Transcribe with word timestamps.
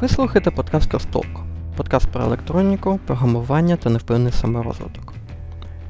Ви 0.00 0.08
слухаєте 0.08 0.50
подкаст 0.50 0.90
Костолк, 0.90 1.40
подкаст 1.76 2.08
про 2.08 2.22
електроніку, 2.22 3.00
програмування 3.06 3.76
та 3.76 3.90
невпинний 3.90 4.32
саморозвиток. 4.32 5.14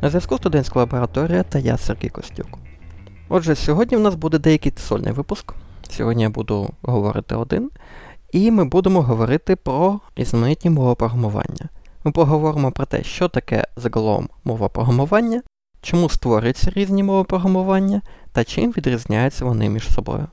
На 0.03 0.09
зв'язку 0.09 0.37
студентська 0.37 0.79
лабораторія 0.79 1.43
та 1.43 1.59
я 1.59 1.77
Сергій 1.77 2.09
Костюк. 2.09 2.47
Отже, 3.29 3.55
сьогодні 3.55 3.97
в 3.97 4.01
нас 4.01 4.15
буде 4.15 4.39
деякий 4.39 4.73
сольний 4.77 5.13
випуск. 5.13 5.55
Сьогодні 5.91 6.23
я 6.23 6.31
буду 6.31 6.71
говорити 6.83 7.35
один, 7.35 7.71
і 8.33 8.51
ми 8.51 8.65
будемо 8.65 9.03
говорити 9.03 9.57
про 9.57 10.01
різноманітні 10.17 10.71
мови 10.71 10.95
програмування. 10.95 11.69
Ми 12.05 12.13
поговоримо 12.13 12.73
про 12.73 12.87
те, 12.87 13.03
що 13.03 13.29
таке 13.29 13.65
загалом 13.77 14.29
мова 14.45 14.69
програмування, 14.69 15.43
чому 15.83 16.09
створюються 16.09 16.71
різні 16.75 17.03
мови 17.03 17.25
програмування 17.25 18.03
та 18.33 18.45
чим 18.45 18.71
відрізняються 18.71 19.45
вони 19.45 19.69
між 19.69 19.89
собою. 19.89 20.27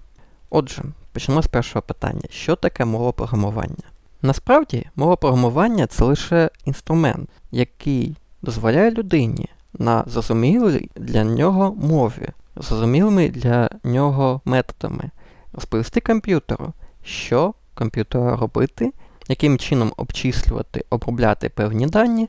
Отже, 0.49 0.83
почнемо 1.17 1.41
з 1.41 1.47
першого 1.47 1.81
питання: 1.81 2.21
що 2.29 2.55
таке 2.55 2.85
мова 2.85 3.11
програмування? 3.11 3.83
Насправді, 4.21 4.85
мова 4.95 5.15
програмування 5.15 5.87
це 5.87 6.03
лише 6.03 6.49
інструмент, 6.65 7.29
який 7.51 8.17
дозволяє 8.41 8.91
людині 8.91 9.47
на 9.73 10.03
зрозумілій 10.07 10.89
для 10.95 11.23
нього 11.23 11.75
мові, 11.75 12.29
зрозумілими 12.55 13.29
для 13.29 13.69
нього 13.83 14.41
методами 14.45 15.09
розповісти 15.53 16.01
комп'ютеру, 16.01 16.73
що 17.03 17.53
комп'ютеру 17.73 18.37
робити, 18.37 18.93
яким 19.27 19.57
чином 19.57 19.93
обчислювати, 19.97 20.85
обробляти 20.89 21.49
певні 21.49 21.87
дані 21.87 22.27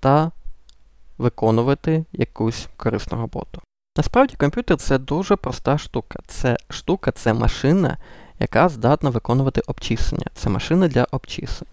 та 0.00 0.30
виконувати 1.18 2.04
якусь 2.12 2.68
корисну 2.76 3.18
роботу. 3.18 3.60
Насправді 3.96 4.36
комп'ютер 4.36 4.76
це 4.76 4.98
дуже 4.98 5.36
проста 5.36 5.78
штука. 5.78 6.18
Це 6.26 6.56
штука, 6.68 7.12
це 7.12 7.32
машина, 7.32 7.96
яка 8.40 8.68
здатна 8.68 9.10
виконувати 9.10 9.62
обчислення. 9.66 10.26
Це 10.34 10.50
машина 10.50 10.88
для 10.88 11.06
обчислень. 11.10 11.70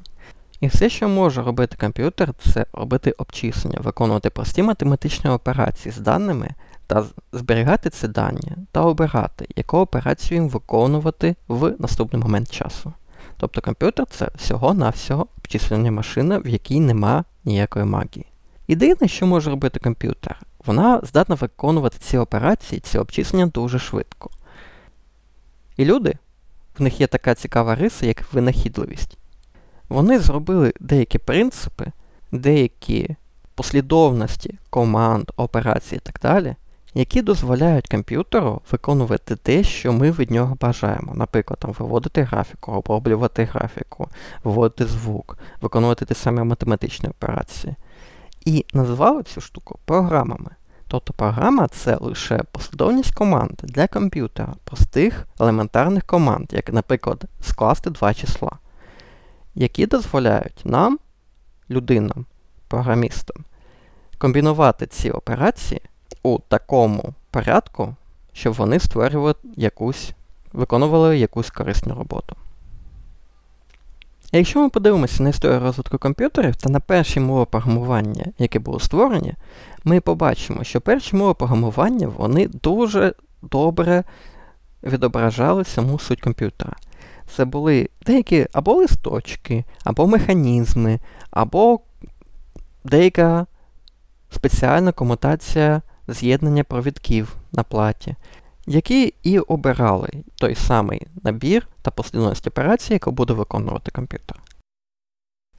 І 0.60 0.68
все, 0.68 0.90
що 0.90 1.10
може 1.10 1.42
робити 1.42 1.78
комп'ютер, 1.80 2.34
це 2.54 2.66
робити 2.74 3.12
обчислення, 3.12 3.80
виконувати 3.82 4.30
прості 4.30 4.64
математичні 4.64 5.30
операції 5.30 5.92
з 5.92 5.98
даними 5.98 6.50
та 6.88 7.06
зберігати 7.32 7.90
ці 7.90 8.08
дані 8.08 8.52
та 8.72 8.82
обирати, 8.82 9.48
яку 9.56 9.78
операцію 9.78 10.42
їм 10.42 10.50
виконувати 10.50 11.36
в 11.48 11.76
наступний 11.80 12.22
момент 12.22 12.52
часу. 12.52 12.94
Тобто 13.38 13.62
комп'ютер 13.62 14.06
це 14.10 14.30
всього-навсього 14.36 15.28
обчислення 15.38 15.92
машина, 15.92 16.38
в 16.38 16.48
якій 16.48 16.80
нема 16.80 17.24
ніякої 17.46 17.86
магії. 17.86 18.26
Єдине, 18.68 19.08
що 19.08 19.28
може 19.28 19.50
робити 19.50 19.80
комп'ютер, 19.80 20.42
вона 20.66 21.02
здатна 21.04 21.36
виконувати 21.36 21.98
ці 22.00 22.18
операції, 22.18 22.82
ці 22.82 22.98
обчислення 22.98 23.46
дуже 23.46 23.80
швидко. 23.80 24.30
І 25.78 25.86
люди, 25.86 26.14
в 26.78 26.82
них 26.82 27.02
є 27.02 27.08
така 27.08 27.36
цікава 27.36 27.76
риса, 27.76 28.06
як 28.06 28.34
винахідливість. 28.34 29.18
Вони 29.90 30.20
зробили 30.20 30.74
деякі 30.80 31.18
принципи, 31.18 31.92
деякі 32.32 33.16
послідовності 33.56 34.60
команд, 34.70 35.32
операцій 35.38 35.96
і 35.96 36.00
так 36.00 36.20
далі, 36.22 36.56
які 36.94 37.22
дозволяють 37.22 37.88
комп'ютеру 37.88 38.62
виконувати 38.72 39.36
те, 39.36 39.64
що 39.64 39.94
ми 39.94 40.12
від 40.12 40.32
нього 40.32 40.58
бажаємо. 40.62 41.14
Наприклад, 41.16 41.60
там, 41.60 41.72
виводити 41.80 42.24
графіку, 42.24 42.72
оброблювати 42.72 43.44
графіку, 43.44 44.10
виводити 44.44 44.86
звук, 44.86 45.38
виконувати 45.62 46.06
ті 46.06 46.14
самі 46.14 46.44
математичні 46.44 47.10
операції. 47.10 47.76
І 48.46 48.66
називали 48.74 49.24
цю 49.24 49.42
штуку 49.42 49.80
програмами. 49.86 50.50
Тобто 50.94 51.14
програма 51.14 51.68
це 51.68 51.98
лише 52.02 52.44
послідовність 52.52 53.14
команд 53.14 53.52
для 53.64 53.88
комп'ютера, 53.88 54.54
простих 54.64 55.28
елементарних 55.40 56.06
команд, 56.06 56.48
як, 56.52 56.74
наприклад, 56.74 57.26
скласти 57.42 57.90
два 57.90 58.14
числа, 58.14 58.52
які 59.56 59.86
дозволяють 59.86 60.62
нам, 60.66 61.00
людинам, 61.70 62.26
програмістам, 62.68 63.44
комбінувати 64.18 64.88
ці 64.88 65.12
операції 65.12 65.82
у 66.24 66.40
такому 66.48 67.14
порядку, 67.32 67.96
щоб 68.34 68.54
вони 68.54 68.80
створювали 68.80 69.36
якусь, 69.56 70.12
виконували 70.52 71.18
якусь 71.18 71.50
корисну 71.50 71.96
роботу. 71.96 72.36
Якщо 74.36 74.62
ми 74.62 74.70
подивимося 74.70 75.24
на 75.24 75.30
історію 75.30 75.60
розвитку 75.60 75.98
комп'ютерів 75.98 76.56
та 76.56 76.70
на 76.70 76.80
перші 76.80 77.20
мови 77.20 77.46
програмування, 77.46 78.26
які 78.40 78.60
були 78.60 78.80
створені, 78.80 79.34
ми 79.84 80.02
побачимо, 80.02 80.64
що 80.64 80.82
перші 80.82 81.16
мови 81.16 81.34
програмування 81.34 82.08
вони 82.08 82.48
дуже 82.48 83.14
добре 83.42 84.04
відображали 84.84 85.64
саму 85.64 86.00
суть 86.00 86.22
комп'ютера. 86.22 86.74
Це 87.36 87.46
були 87.46 87.90
деякі 88.06 88.48
або 88.54 88.74
листочки, 88.74 89.64
або 89.84 90.08
механізми, 90.08 91.00
або 91.32 91.80
деяка 92.84 93.46
спеціальна 94.32 94.92
комутація 94.92 95.82
з'єднання 96.08 96.64
провідків 96.64 97.36
на 97.52 97.64
платі, 97.64 98.16
які 98.68 99.14
і 99.24 99.40
обирали 99.40 100.10
той 100.36 100.56
самий 100.56 101.08
набір 101.24 101.68
та 101.82 101.92
послідовність 101.92 102.48
операцій, 102.48 102.94
яку 102.94 103.12
буде 103.12 103.34
виконувати 103.34 103.92
комп'ютер. 103.92 104.42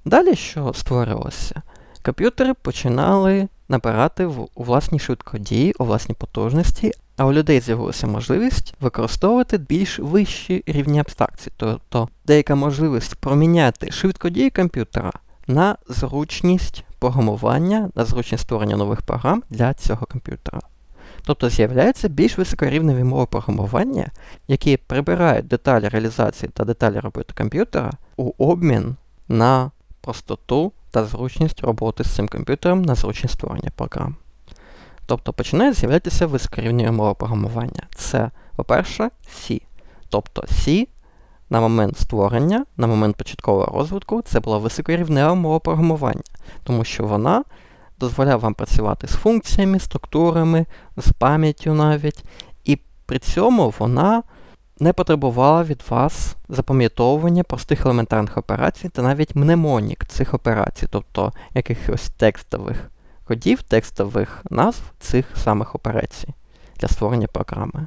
Далі, 0.04 0.34
що 0.34 0.72
створювалося? 0.74 1.62
Комп'ютери 2.02 2.54
починали 2.54 3.48
набирати 3.68 4.26
у 4.26 4.48
власні 4.54 4.98
швидкодії, 4.98 5.74
у 5.78 5.84
власні 5.84 6.14
потужності, 6.14 6.92
а 7.16 7.26
у 7.26 7.32
людей 7.32 7.60
з'явилася 7.60 8.06
можливість 8.06 8.74
використовувати 8.80 9.58
більш 9.58 9.98
вищі 9.98 10.64
рівні 10.66 10.98
абстракції, 10.98 11.52
тобто 11.56 12.08
деяка 12.26 12.54
можливість 12.54 13.14
проміняти 13.14 13.90
швидкодії 13.90 14.50
комп'ютера 14.50 15.12
на 15.46 15.76
зручність 15.88 16.84
програмування, 16.98 17.90
на 17.94 18.04
зручність 18.04 18.44
створення 18.44 18.76
нових 18.76 19.02
програм 19.02 19.42
для 19.50 19.74
цього 19.74 20.06
комп'ютера. 20.06 20.60
Тобто 21.26 21.48
з'являються 21.48 22.08
більш 22.08 22.38
високорівневі 22.38 23.04
мови 23.04 23.26
програмування, 23.26 24.06
які 24.48 24.76
прибирають 24.76 25.46
деталі 25.46 25.88
реалізації 25.88 26.50
та 26.54 26.64
деталі 26.64 26.98
роботи 26.98 27.34
комп'ютера 27.38 27.92
у 28.16 28.32
обмін 28.38 28.96
на 29.28 29.70
простоту 30.00 30.72
та 30.90 31.04
зручність 31.04 31.60
роботи 31.60 32.04
з 32.04 32.14
цим 32.14 32.28
комп'ютером 32.28 32.82
на 32.82 32.94
зручність 32.94 33.34
створення 33.34 33.70
програм. 33.76 34.16
Тобто 35.06 35.32
починають 35.32 35.76
з'являтися 35.76 36.26
високорівневі 36.26 36.90
мови 36.90 37.14
програмування. 37.14 37.82
Це, 37.94 38.30
по-перше, 38.56 39.10
C. 39.28 39.62
Тобто 40.08 40.42
C 40.42 40.88
на 41.50 41.60
момент 41.60 41.98
створення, 41.98 42.64
на 42.76 42.86
момент 42.86 43.16
початкового 43.16 43.78
розвитку, 43.78 44.22
це 44.22 44.40
була 44.40 44.58
високорівнева 44.58 45.34
мова 45.34 45.58
програмування, 45.58 46.22
тому 46.64 46.84
що 46.84 47.04
вона 47.04 47.44
дозволяє 48.00 48.36
вам 48.36 48.54
працювати 48.54 49.06
з 49.06 49.10
функціями, 49.10 49.78
структурами, 49.78 50.66
з 50.96 51.12
пам'яттю 51.12 51.74
навіть, 51.74 52.24
і 52.64 52.78
при 53.06 53.18
цьому 53.18 53.74
вона 53.78 54.22
не 54.80 54.92
потребувала 54.92 55.64
від 55.64 55.82
вас 55.88 56.36
запам'ятовування 56.48 57.44
простих 57.44 57.84
елементарних 57.84 58.36
операцій 58.36 58.88
та 58.88 59.02
навіть 59.02 59.36
мнемонік 59.36 60.06
цих 60.06 60.34
операцій, 60.34 60.86
тобто 60.90 61.32
якихось 61.54 62.10
текстових 62.16 62.90
кодів, 63.24 63.62
текстових 63.62 64.42
назв 64.50 64.82
цих 65.00 65.26
самих 65.36 65.74
операцій 65.74 66.28
для 66.76 66.88
створення 66.88 67.26
програми. 67.26 67.86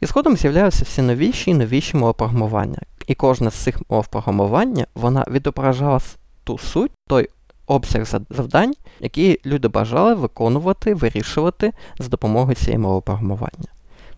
І 0.00 0.06
згодом 0.06 0.36
з'являються 0.36 0.84
всі 0.84 1.02
новіші 1.02 1.50
і 1.50 1.54
новіші 1.54 1.96
мови 1.96 2.12
програмування. 2.12 2.78
І 3.06 3.14
кожна 3.14 3.50
з 3.50 3.54
цих 3.54 3.90
мов 3.90 4.06
програмування 4.06 4.86
вона 4.94 5.24
відображала 5.30 6.00
ту 6.44 6.58
суть, 6.58 6.92
той 7.08 7.28
обсяг 7.66 8.06
завдань, 8.30 8.74
які 9.00 9.40
люди 9.46 9.68
бажали 9.68 10.14
виконувати, 10.14 10.94
вирішувати 10.94 11.72
за 11.98 12.08
допомогою 12.08 12.54
цієї 12.54 12.78
мови 12.78 13.00
програмування. 13.00 13.68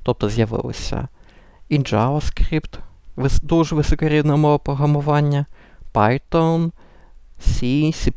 Тобто 0.02 0.28
з'явилося 0.28 1.08
і 1.68 1.78
JavaScript, 1.78 2.78
дуже 3.42 3.74
високорівна 3.74 4.36
мова 4.36 4.58
програмування, 4.58 5.46
Python, 5.94 6.70
C, 7.46 7.86
C, 7.92 8.12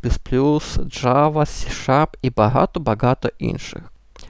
Java, 0.77 1.33
C-Sharp 1.33 2.07
і 2.21 2.29
багато-багато 2.29 3.29
інших. 3.39 3.81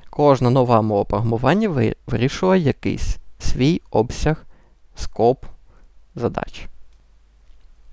Кожна 0.09 0.49
нова 0.49 0.81
мова 0.81 1.03
програмування 1.03 1.93
вирішує 2.07 2.61
якийсь 2.61 3.17
свій 3.39 3.81
обсяг, 3.91 4.45
скоп 4.95 5.45
задач. 6.15 6.67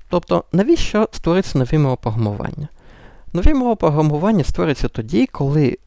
Тобто, 0.09 0.45
навіщо 0.53 1.09
створюються 1.12 1.59
нові 1.59 1.79
мови 1.79 1.97
програмування? 2.01 2.69
Нові 3.35 3.55
мови 3.55 3.77
програмування 3.77 4.45
створюються 4.45 4.89
тоді, 4.89 5.27
коли 5.27 5.79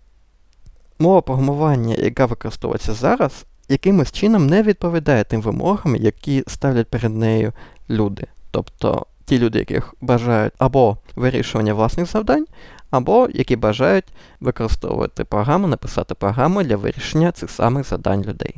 мова 0.99 1.21
програмування, 1.21 1.95
яка 1.95 2.25
використовується 2.25 2.93
зараз, 2.93 3.45
якимось 3.69 4.11
чином 4.11 4.47
не 4.47 4.63
відповідає 4.63 5.23
тим 5.23 5.41
вимогам, 5.41 5.95
які 5.95 6.43
ставлять 6.47 6.87
перед 6.87 7.15
нею 7.15 7.53
люди. 7.89 8.27
Тобто 8.51 9.05
ті 9.25 9.39
люди, 9.39 9.59
яких 9.59 9.93
бажають 10.01 10.53
або 10.57 10.97
вирішування 11.15 11.73
власних 11.73 12.05
завдань, 12.05 12.45
або 12.89 13.27
які 13.33 13.55
бажають 13.55 14.05
використовувати 14.39 15.23
програму, 15.23 15.67
написати 15.67 16.15
програму 16.15 16.63
для 16.63 16.75
вирішення 16.75 17.31
цих 17.31 17.49
самих 17.49 17.89
завдань 17.89 18.23
людей. 18.23 18.55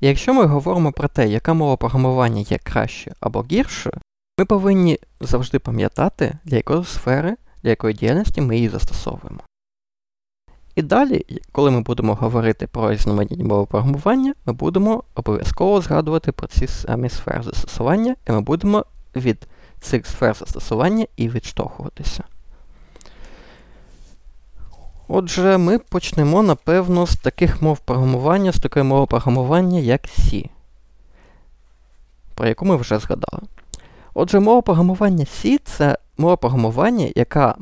І 0.00 0.06
якщо 0.06 0.34
ми 0.34 0.44
говоримо 0.44 0.92
про 0.92 1.08
те, 1.08 1.28
яка 1.28 1.54
мова 1.54 1.76
програмування 1.76 2.40
є 2.40 2.58
кращою 2.58 3.16
або 3.20 3.44
гіршою, 3.50 3.94
Ми 4.38 4.44
повинні 4.44 4.98
завжди 5.20 5.58
пам'ятати, 5.58 6.38
для 6.44 6.56
якої 6.56 6.84
сфери, 6.84 7.36
для 7.62 7.70
якої 7.70 7.94
діяльності 7.94 8.40
ми 8.40 8.56
її 8.56 8.68
застосовуємо. 8.68 9.40
І 10.74 10.82
далі, 10.82 11.24
коли 11.52 11.70
ми 11.70 11.80
будемо 11.80 12.14
говорити 12.14 12.66
про 12.66 12.92
різноманітні 12.92 13.44
мови 13.44 13.66
програмування, 13.66 14.34
ми 14.46 14.52
будемо 14.52 15.02
обов'язково 15.14 15.80
згадувати 15.80 16.32
про 16.32 16.48
ці 16.48 16.66
самі 16.66 17.08
сфери 17.08 17.42
застосування, 17.42 18.16
і 18.28 18.32
ми 18.32 18.40
будемо 18.40 18.84
від 19.16 19.46
цих 19.80 20.06
сфер 20.06 20.34
застосування 20.34 21.06
і 21.16 21.28
відштовхуватися. 21.28 22.24
Отже, 25.08 25.58
ми 25.58 25.78
почнемо, 25.78 26.42
напевно, 26.42 27.06
з 27.06 27.16
таких 27.16 27.62
мов 27.62 27.78
програмування, 27.78 28.52
з 28.52 28.58
такої 28.58 28.84
мови 28.84 29.06
програмування, 29.06 29.78
як 29.78 30.02
C, 30.02 30.50
про 32.34 32.48
яку 32.48 32.64
ми 32.64 32.76
вже 32.76 32.98
згадали. 32.98 33.42
Отже, 34.14 34.40
мова 34.40 34.62
програмування 34.62 35.24
C 35.24 35.58
це 35.64 35.98
мова 36.18 36.36
програмування, 36.36 37.10
яка 37.16 37.54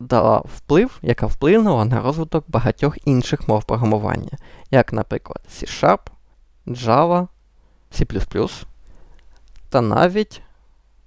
дала 0.00 0.42
вплив, 0.56 0.98
яка 1.02 1.26
вплинула 1.26 1.84
на 1.84 2.00
розвиток 2.00 2.44
багатьох 2.48 2.98
інших 3.04 3.48
мов 3.48 3.64
програмування, 3.64 4.38
як, 4.70 4.92
наприклад, 4.92 5.40
C-Sharp, 5.50 5.98
Java, 6.66 7.26
C, 7.92 8.64
та 9.68 9.80
навіть 9.80 10.42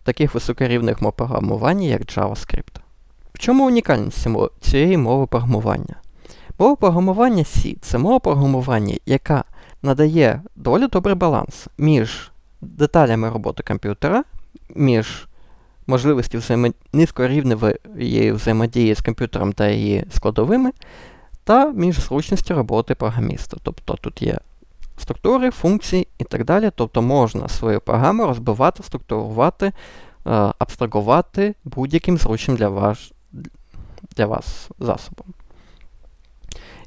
таких 0.04 0.34
високорівних 0.34 1.02
мов 1.02 1.14
програмування, 1.14 1.88
як 1.88 2.02
JavaScript. 2.02 2.80
В 3.34 3.40
чому 3.40 3.68
унікальність 3.68 4.28
цієї 4.62 4.98
мови 4.98 5.28
програмування? 5.28 5.96
Мова 6.60 6.76
програмування 6.76 7.44
C 7.44 7.78
це 7.82 7.98
мова 7.98 8.20
програмування, 8.20 8.98
яка 9.06 9.44
надає 9.82 10.42
доволі 10.56 10.88
добрий 10.88 11.16
баланс 11.16 11.68
між 11.78 12.32
деталями 12.62 13.30
роботи 13.30 13.64
комп'ютера, 13.64 14.24
між 14.76 15.28
можливості 15.88 16.38
взаємо... 16.38 16.70
низькорівневої 16.94 18.32
взаємодії 18.32 18.96
з 18.96 19.02
комп'ютером 19.02 19.54
та 19.54 19.68
її 19.68 20.06
складовими, 20.10 20.72
та 21.44 21.72
між 21.72 22.00
зручністю 22.00 22.56
роботи 22.56 22.96
програміста. 22.96 23.58
Тобто 23.64 23.94
тут 23.94 24.22
є 24.22 24.38
структури, 24.98 25.52
функції 25.52 26.08
і 26.20 26.24
так 26.24 26.46
далі. 26.46 26.72
Тобто 26.76 27.02
можна 27.02 27.48
свою 27.48 27.82
програму 27.82 28.26
розбивати, 28.26 28.84
структурувати, 28.84 29.66
е, 29.66 29.74
абстрагувати 30.60 31.56
будь-яким 31.64 32.18
зручним 32.18 32.58
для 32.58 32.70
вас, 32.70 33.12
для 34.16 34.26
вас 34.26 34.70
засобом. 34.80 35.28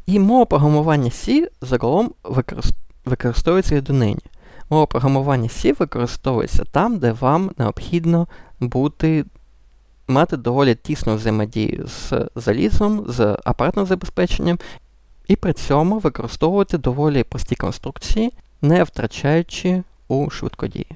І 0.07 0.19
мова 0.19 0.45
програмування 0.45 1.11
C 1.11 1.47
загалом 1.61 2.11
використовується 3.05 3.77
і 3.77 3.81
донині. 3.81 4.21
Мова 4.71 4.87
програмування 4.87 5.49
C 5.49 5.79
використовується 5.79 6.65
там, 6.65 6.99
де 6.99 7.13
вам 7.13 7.51
необхідно 7.59 8.29
бути, 8.61 9.25
мати 10.09 10.37
доволі 10.37 10.75
тісну 10.75 11.17
взаємодію 11.17 11.87
з 11.87 12.13
залізом, 12.35 13.05
з 13.09 13.39
апаратним 13.45 13.87
забезпеченням, 13.87 14.59
і 15.29 15.37
при 15.37 15.53
цьому 15.53 15.99
використовувати 15.99 16.79
доволі 16.79 17.25
прості 17.25 17.57
конструкції, 17.57 18.33
не 18.63 18.85
втрачаючи 18.85 19.83
у 20.09 20.31
швидкодії. 20.31 20.91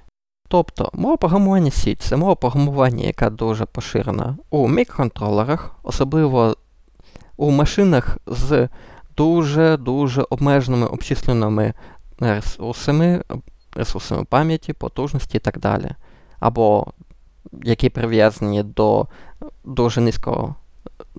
Тобто 0.49 0.91
мова 0.93 1.17
програмування 1.17 1.71
C 1.71 1.97
це 1.97 2.17
мова 2.17 2.35
програмування, 2.35 3.05
яка 3.05 3.31
дуже 3.31 3.65
поширена 3.65 4.37
у 4.51 4.69
мікроконтролерах, 4.69 5.77
особливо 5.83 6.57
у 7.37 7.51
машинах 7.51 8.19
з 8.27 8.69
дуже-дуже 9.17 10.25
обмеженими 10.31 10.87
обчисленими 10.87 11.75
ресурсами, 12.21 13.23
ресурсами 13.75 14.25
пам'яті, 14.25 14.73
потужності 14.73 15.37
і 15.37 15.41
так 15.41 15.59
далі. 15.59 15.91
Або 16.41 16.87
які 17.63 17.89
прив'язані 17.89 18.63
до 18.63 19.07
дуже 19.65 20.01
низького 20.01 20.55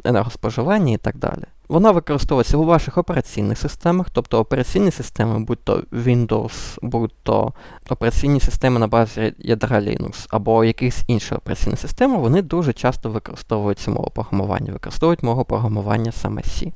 енергоспоживання 0.04 0.94
і 0.94 0.98
так 0.98 1.18
далі. 1.18 1.44
Вона 1.68 1.92
використовується 1.92 2.58
у 2.58 2.64
ваших 2.66 2.98
операційних 2.98 3.58
системах, 3.58 4.08
тобто 4.10 4.40
операційні 4.40 4.92
системи, 4.92 5.40
будь 5.40 5.64
то 5.64 5.84
Windows, 5.92 6.78
будь 6.82 7.14
то 7.24 7.54
операційні 7.90 8.40
системи 8.40 8.80
на 8.80 8.88
базі 8.88 9.34
ядра 9.40 9.80
Linux, 9.80 10.28
або 10.30 10.64
якісь 10.64 11.04
інші 11.08 11.36
операційні 11.36 11.78
системи, 11.78 12.18
вони 12.18 12.42
дуже 12.42 12.74
часто 12.74 13.10
використовують 13.10 13.88
мову 13.88 14.12
програмування, 14.14 14.74
використовують 14.74 15.24
мову 15.24 15.46
програмування 15.46 16.12
саме 16.12 16.42
C. 16.42 16.72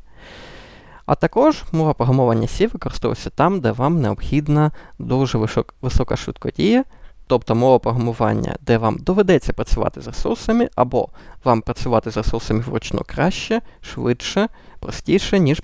А 1.10 1.16
також 1.16 1.64
мова 1.72 1.94
програмування 1.94 2.48
C 2.48 2.72
використовується 2.74 3.30
там, 3.30 3.60
де 3.60 3.72
вам 3.72 4.02
необхідна 4.02 4.72
дуже 5.00 5.38
висока 5.82 6.16
швидкодія, 6.16 6.84
тобто 7.28 7.56
мова 7.56 7.80
програмування, 7.80 8.56
де 8.62 8.78
вам 8.78 8.98
доведеться 8.98 9.54
працювати 9.54 10.02
з 10.02 10.08
ресурсами, 10.08 10.70
або 10.76 11.10
вам 11.44 11.62
працювати 11.62 12.12
з 12.12 12.18
ресурсами 12.18 12.60
вручну 12.60 13.02
краще, 13.06 13.62
швидше, 13.82 14.48
простіше, 14.80 15.40
ніж 15.40 15.62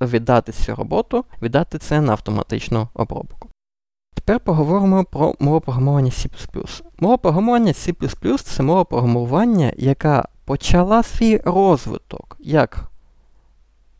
віддати 0.00 0.52
цю 0.52 0.74
роботу, 0.74 1.24
віддати 1.42 1.78
це 1.78 2.00
на 2.00 2.12
автоматичну 2.12 2.88
обробку. 2.94 3.48
Тепер 4.14 4.40
поговоримо 4.40 5.04
про 5.04 5.34
мову 5.40 5.60
програмування 5.60 6.10
C. 6.10 6.30
Мова 7.00 7.16
програмування 7.16 7.72
C 7.72 8.42
це 8.42 8.62
мова 8.62 8.84
програмування, 8.84 9.72
яка 9.76 10.28
почала 10.44 11.02
свій 11.02 11.40
розвиток 11.44 12.36
як 12.40 12.90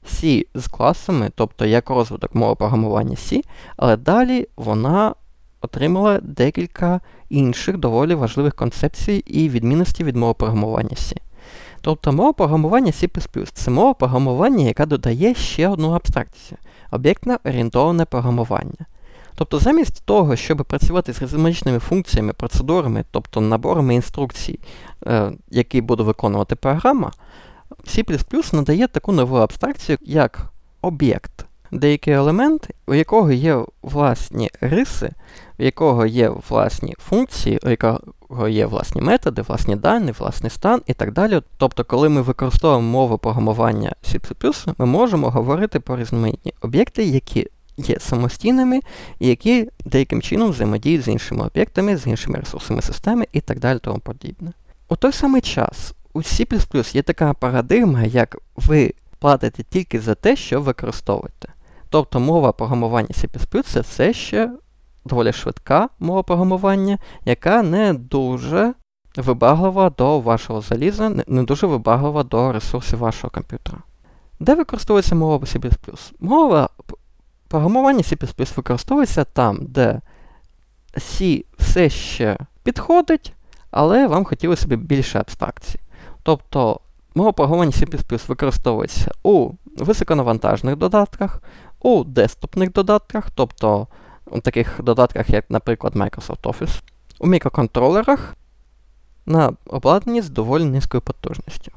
C 0.07 0.47
з 0.55 0.67
класами, 0.67 1.31
тобто 1.35 1.67
як 1.67 1.91
розвиток 1.91 2.35
мови 2.35 2.55
програмування 2.55 3.15
C, 3.15 3.41
але 3.77 3.97
далі 3.97 4.49
вона 4.57 5.15
отримала 5.61 6.21
декілька 6.23 7.01
інших 7.29 7.77
доволі 7.77 8.15
важливих 8.15 8.55
концепцій 8.55 9.23
і 9.27 9.49
відмінностей 9.49 10.07
від 10.07 10.17
мови 10.17 10.35
програмування 10.35 10.97
C. 10.97 11.17
Тобто 11.81 12.13
мова 12.13 12.33
програмування 12.33 12.91
C 12.91 13.47
це 13.53 13.71
мова 13.71 13.95
програмування, 13.95 14.65
яка 14.65 14.87
додає 14.87 15.35
ще 15.35 15.69
одну 15.69 15.91
абстракцію 15.91 16.59
об'єктно 16.91 17.39
орієнтоване 17.45 18.05
програмування. 18.05 18.87
Тобто, 19.35 19.59
замість 19.59 20.05
того, 20.05 20.37
щоб 20.37 20.65
працювати 20.65 21.13
з 21.13 21.23
різноманітними 21.23 21.79
функціями, 21.79 22.33
процедурами, 22.33 23.05
тобто 23.11 23.41
наборами 23.41 23.95
інструкцій, 23.95 24.59
е, 25.07 25.33
які 25.51 25.81
буде 25.81 26.03
виконувати 26.03 26.57
програма, 26.57 27.13
C 27.87 28.55
надає 28.55 28.89
таку 28.89 29.13
нову 29.13 29.37
абстракцію, 29.37 29.99
як 30.01 30.47
об'єкт 30.83 31.47
деякий 31.75 32.15
елемент, 32.15 32.69
у 32.87 32.95
якого 32.95 33.33
є 33.33 33.59
власні 33.83 34.51
риси, 34.61 35.11
у 35.59 35.63
якого 35.63 36.07
є 36.07 36.33
власні 36.49 36.95
функції, 36.99 37.61
у 37.67 37.71
якого 37.71 38.49
є 38.49 38.67
власні 38.67 39.01
методи, 39.01 39.43
власні 39.43 39.77
дані, 39.77 40.13
власний 40.19 40.51
стан 40.51 40.83
і 40.87 40.95
так 40.95 41.13
далі. 41.13 41.43
Тобто, 41.57 41.85
коли 41.85 42.09
ми 42.09 42.23
використовуємо 42.23 42.89
мову 42.89 43.19
програмування 43.19 43.93
C, 44.03 44.75
ми 44.79 44.87
можемо 44.87 45.31
говорити 45.31 45.81
про 45.81 45.97
різноманітні 45.97 46.55
об'єкти, 46.61 47.05
які 47.05 47.47
є 47.77 47.97
самостійними 48.01 48.81
і 49.19 49.29
які 49.29 49.69
деяким 49.85 50.23
чином 50.23 50.51
взаємодіють 50.51 51.03
з 51.03 51.09
іншими 51.09 51.47
об'єктами, 51.47 51.97
з 51.97 52.07
іншими 52.07 52.39
ресурсами 52.39 52.83
системи 52.83 53.27
і 53.33 53.41
так 53.41 53.59
далі 53.59 53.79
тому 53.79 53.99
подібне. 53.99 54.53
У 54.89 54.97
той 54.97 55.13
самий 55.13 55.41
час 55.41 55.95
у 56.15 56.21
C 56.21 56.97
є 56.97 57.03
така 57.03 57.35
парадигма, 57.35 58.03
як 58.03 58.37
ви 58.57 58.95
платите 59.19 59.63
тільки 59.63 60.01
за 60.01 60.15
те, 60.15 60.37
що 60.37 60.61
використовуєте. 60.61 61.49
Тобто 61.89 62.21
мова 62.21 62.53
програмування 62.53 63.09
C 63.11 63.63
це 63.63 63.81
все 63.81 64.13
ще 64.13 64.51
доволі 65.05 65.33
швидка 65.33 65.89
мова 65.99 66.23
програмування, 66.23 66.99
яка 67.25 67.63
не 67.63 67.95
дуже 67.95 68.75
вибаглива 69.17 69.91
до 69.91 70.21
вашого 70.21 70.61
заліза, 70.61 71.09
не 71.27 71.43
дуже 71.43 71.67
вибаглива 71.67 72.23
до 72.23 72.53
ресурсів 72.53 72.99
вашого 72.99 73.31
комп'ютера. 73.31 73.79
Де 74.41 74.55
використовується 74.55 75.15
мова 75.15 75.39
C? 75.39 75.73
Мова 76.21 76.69
програмування 77.49 78.01
C 78.01 78.57
використовується 78.57 79.25
там, 79.25 79.59
де 79.61 80.01
C 80.95 81.45
все 81.59 81.91
ще 81.91 82.39
підходить, 82.63 83.35
але 83.71 84.07
вам 84.07 84.25
хотілося 84.25 84.69
б 84.69 84.75
більше 84.75 85.19
абстракцій. 85.19 85.81
Тобто 86.25 86.81
мова 87.15 87.33
програмування 87.33 87.73
C 87.73 88.29
використовується 88.29 89.11
у 89.23 89.51
високонавантажних 89.77 90.77
додатках, 90.77 91.43
у 91.81 92.05
десктопних 92.05 92.73
додатках, 92.73 93.31
тобто 93.31 93.87
у 94.27 94.41
таких 94.41 94.81
додатках, 94.83 95.31
як, 95.31 95.51
наприклад, 95.51 95.97
Microsoft 95.97 96.41
Office, 96.41 96.83
у 97.19 97.27
мікроконтролерах 97.27 98.35
на 99.27 99.53
обладнанні 99.67 100.23
з 100.23 100.31
доволі 100.31 100.65
низькою 100.65 101.01
потужністю. 101.01 101.73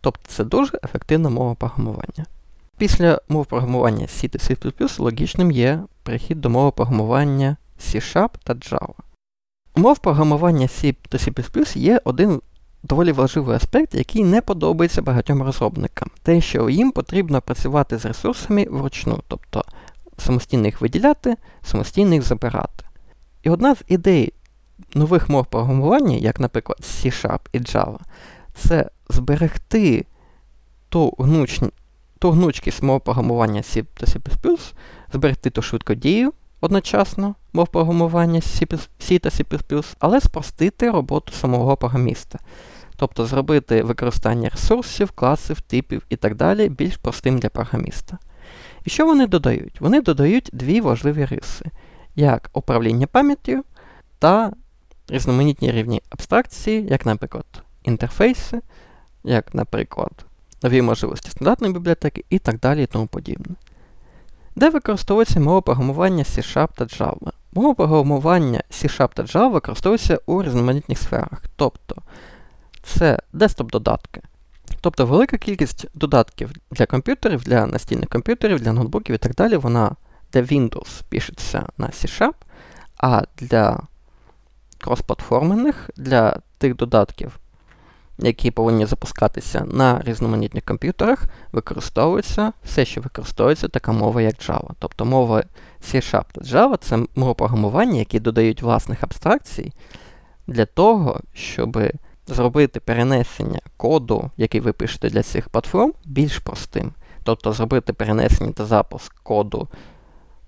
Тобто 0.00 0.22
це 0.26 0.44
дуже 0.44 0.78
ефективна 0.84 1.30
мова 1.30 1.54
програмування. 1.54 2.26
Після 2.78 3.20
мов 3.28 3.46
програмування 3.46 4.06
C 4.06 4.28
та 4.28 4.38
C 4.38 5.02
логічним 5.02 5.50
є 5.50 5.82
перехід 6.02 6.40
до 6.40 6.50
мови 6.50 6.70
програмування 6.70 7.56
C 7.80 8.28
та 8.44 8.54
Java. 8.54 8.94
Мов 9.76 9.98
програмування 9.98 10.66
C 10.66 10.96
та 11.08 11.18
C 11.18 11.78
є 11.78 12.00
один 12.04 12.40
доволі 12.84 13.12
важливий 13.12 13.56
аспект, 13.56 13.94
який 13.94 14.24
не 14.24 14.40
подобається 14.40 15.02
багатьом 15.02 15.42
розробникам. 15.42 16.10
Те, 16.22 16.40
що 16.40 16.70
їм 16.70 16.92
потрібно 16.92 17.40
працювати 17.40 17.98
з 17.98 18.04
ресурсами 18.04 18.66
вручну, 18.70 19.22
тобто 19.28 19.64
самостійно 20.18 20.66
їх 20.66 20.80
виділяти, 20.80 21.36
самостійно 21.62 22.14
їх 22.14 22.22
забирати. 22.22 22.84
І 23.42 23.50
одна 23.50 23.74
з 23.74 23.78
ідей 23.88 24.32
нових 24.94 25.28
мов 25.28 25.46
програмування, 25.46 26.16
як, 26.16 26.40
наприклад, 26.40 26.78
C-Sharp 26.82 27.40
і 27.52 27.58
Java, 27.58 27.98
це 28.54 28.90
зберегти 29.08 30.06
ту, 30.88 31.14
гнуч... 31.18 31.60
ту 32.18 32.30
гнучкість 32.30 32.82
мов 32.82 33.00
програмування 33.00 33.60
C 33.60 33.84
та 33.94 34.06
C++, 34.06 34.58
зберегти 35.12 35.50
ту 35.50 35.62
швидкодію 35.62 36.32
одночасно 36.60 37.34
мов 37.52 37.68
програмування 37.68 38.40
C 38.40 39.18
та 39.18 39.28
C++, 39.28 39.96
але 39.98 40.20
спростити 40.20 40.90
роботу 40.90 41.32
самого 41.32 41.76
програміста. 41.76 42.38
Тобто 43.04 43.26
зробити 43.26 43.82
використання 43.82 44.48
ресурсів, 44.48 45.10
класів, 45.10 45.60
типів 45.60 46.02
і 46.08 46.16
так 46.16 46.34
далі 46.34 46.68
більш 46.68 46.96
простим 46.96 47.38
для 47.38 47.48
програміста. 47.48 48.18
І 48.84 48.90
що 48.90 49.06
вони 49.06 49.26
додають? 49.26 49.80
Вони 49.80 50.00
додають 50.00 50.50
дві 50.52 50.80
важливі 50.80 51.24
риси, 51.24 51.64
як 52.16 52.50
управління 52.52 53.06
пам'яттю 53.06 53.64
та 54.18 54.52
різноманітні 55.08 55.72
рівні 55.72 56.02
абстракції, 56.10 56.86
як, 56.90 57.06
наприклад, 57.06 57.44
інтерфейси, 57.82 58.60
як, 59.24 59.54
наприклад, 59.54 60.24
нові 60.62 60.82
можливості 60.82 61.30
стандартної 61.30 61.72
бібліотеки 61.72 62.24
і 62.30 62.38
так 62.38 62.60
далі 62.60 62.82
і 62.82 62.86
тому 62.86 63.06
подібне. 63.06 63.54
Де 64.56 64.70
використовується 64.70 65.40
мова 65.40 65.60
програмування 65.60 66.22
C-Sharp 66.22 66.68
та 66.76 66.84
Java? 66.84 67.32
Мова 67.52 67.74
програмування 67.74 68.62
C-Sharp 68.70 69.10
та 69.14 69.22
Java 69.22 69.52
використовується 69.52 70.18
у 70.26 70.42
різноманітних 70.42 70.98
сферах. 70.98 71.42
Тобто 71.56 71.96
це 72.84 73.18
десктоп-додатки. 73.32 74.22
Тобто 74.80 75.06
велика 75.06 75.38
кількість 75.38 75.86
додатків 75.94 76.50
для 76.70 76.86
комп'ютерів, 76.86 77.42
для 77.42 77.66
настільних 77.66 78.08
комп'ютерів, 78.08 78.60
для 78.60 78.72
ноутбуків 78.72 79.14
і 79.14 79.18
так 79.18 79.34
далі, 79.34 79.56
вона 79.56 79.96
для 80.32 80.40
Windows 80.40 81.02
пишеться 81.08 81.66
на 81.78 81.86
C-Sharp, 81.86 82.34
а 82.96 83.22
для 83.36 83.80
кросплатформених, 84.78 85.90
для 85.96 86.40
тих 86.58 86.76
додатків, 86.76 87.38
які 88.18 88.50
повинні 88.50 88.86
запускатися 88.86 89.64
на 89.64 90.02
різноманітних 90.04 90.64
комп'ютерах, 90.64 91.24
використовується 91.52 92.52
все, 92.64 92.84
що 92.84 93.00
використовується 93.00 93.68
така 93.68 93.92
мова, 93.92 94.22
як 94.22 94.34
Java. 94.34 94.70
Тобто 94.78 95.04
мова 95.04 95.44
C-Sharp 95.82 96.24
та 96.32 96.40
Java 96.40 96.76
це 96.76 96.98
мова 97.16 97.34
програмування, 97.34 97.98
які 97.98 98.20
додають 98.20 98.62
власних 98.62 99.02
абстракцій 99.02 99.72
для 100.46 100.66
того, 100.66 101.20
щоб 101.34 101.78
зробити 102.26 102.80
перенесення 102.80 103.60
коду, 103.76 104.30
який 104.36 104.60
ви 104.60 104.72
пишете 104.72 105.10
для 105.10 105.22
цих 105.22 105.48
платформ, 105.48 105.92
більш 106.04 106.38
простим. 106.38 106.92
Тобто 107.22 107.52
зробити 107.52 107.92
перенесення 107.92 108.52
та 108.52 108.64
запуск 108.64 109.14
коду 109.22 109.68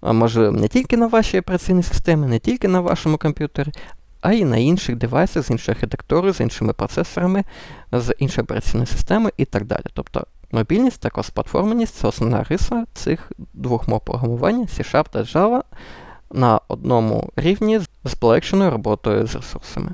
можливим 0.02 0.56
не 0.56 0.68
тільки 0.68 0.97
на 0.97 1.06
вашій 1.06 1.38
операційній 1.38 1.83
системі, 1.83 2.26
не 2.26 2.38
тільки 2.38 2.68
на 2.68 2.80
вашому 2.80 3.18
комп'ютері, 3.18 3.73
а 4.21 4.33
й 4.33 4.45
на 4.45 4.56
інших 4.56 4.97
девайсах 4.97 5.42
з 5.42 5.50
іншою 5.50 5.75
архітектурою, 5.75 6.35
з 6.35 6.40
іншими 6.40 6.73
процесорами, 6.73 7.45
з 7.92 8.14
іншою 8.18 8.45
операційною 8.45 8.87
системою 8.87 9.33
і 9.37 9.45
так 9.45 9.64
далі. 9.64 9.85
Тобто 9.95 10.26
мобільність 10.52 11.00
та 11.00 11.11
кросплатформеність 11.11 11.95
це 11.95 12.09
основна 12.09 12.45
риса 12.45 12.87
цих 12.95 13.33
двох 13.54 13.88
мов 13.88 14.00
програмування 14.00 14.64
C-Sharp 14.64 15.06
та 15.11 15.18
Java 15.18 15.62
на 16.33 16.61
одному 16.68 17.30
рівні 17.37 17.80
з 18.04 18.14
полегшеною 18.14 18.71
роботою 18.71 19.26
з 19.26 19.35
ресурсами. 19.35 19.90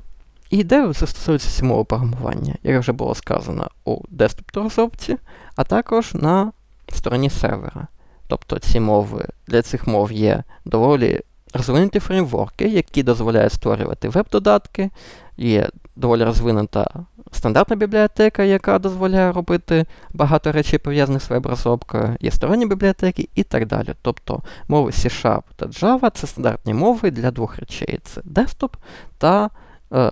І 0.53 0.65
де 0.65 0.93
це 0.93 1.07
стосується 1.07 1.51
сімового 1.51 1.85
програмування, 1.85 2.55
як 2.63 2.81
вже 2.81 2.93
було 2.93 3.15
сказано 3.15 3.69
у 3.85 4.01
десктоп-розробці, 4.09 5.17
а 5.57 5.65
також 5.65 6.15
на 6.15 6.53
стороні 6.89 7.31
сервера. 7.31 7.87
Тобто 8.27 8.59
ці 8.59 8.81
мови 8.81 9.27
для 9.47 9.63
цих 9.63 9.87
мов 9.87 10.13
є 10.13 10.43
доволі 10.65 11.21
розвинуті 11.55 12.01
фреймворки, 12.01 12.69
які 12.69 13.03
дозволяють 13.03 13.53
створювати 13.53 14.09
веб-додатки, 14.09 14.91
є 15.37 15.69
доволі 15.97 16.25
розвинута 16.25 16.91
стандартна 17.31 17.77
бібліотека, 17.77 18.43
яка 18.43 18.79
дозволяє 18.79 19.33
робити 19.33 19.87
багато 20.11 20.53
речей 20.53 20.79
пов'язаних 20.79 21.23
з 21.23 21.31
веб-розробкою, 21.31 22.17
є 22.21 22.31
сторонні 22.31 22.67
бібліотеки 22.67 23.29
і 23.35 23.43
так 23.43 23.67
далі. 23.67 23.95
Тобто 24.03 24.43
мови 24.69 24.91
C-Sharp 24.91 25.43
та 25.57 25.67
Java 25.67 26.11
це 26.15 26.27
стандартні 26.27 26.75
мови 26.75 27.11
для 27.11 27.31
двох 27.31 27.59
речей: 27.59 28.01
це 28.05 28.21
десктоп 28.25 28.77
та 29.19 29.51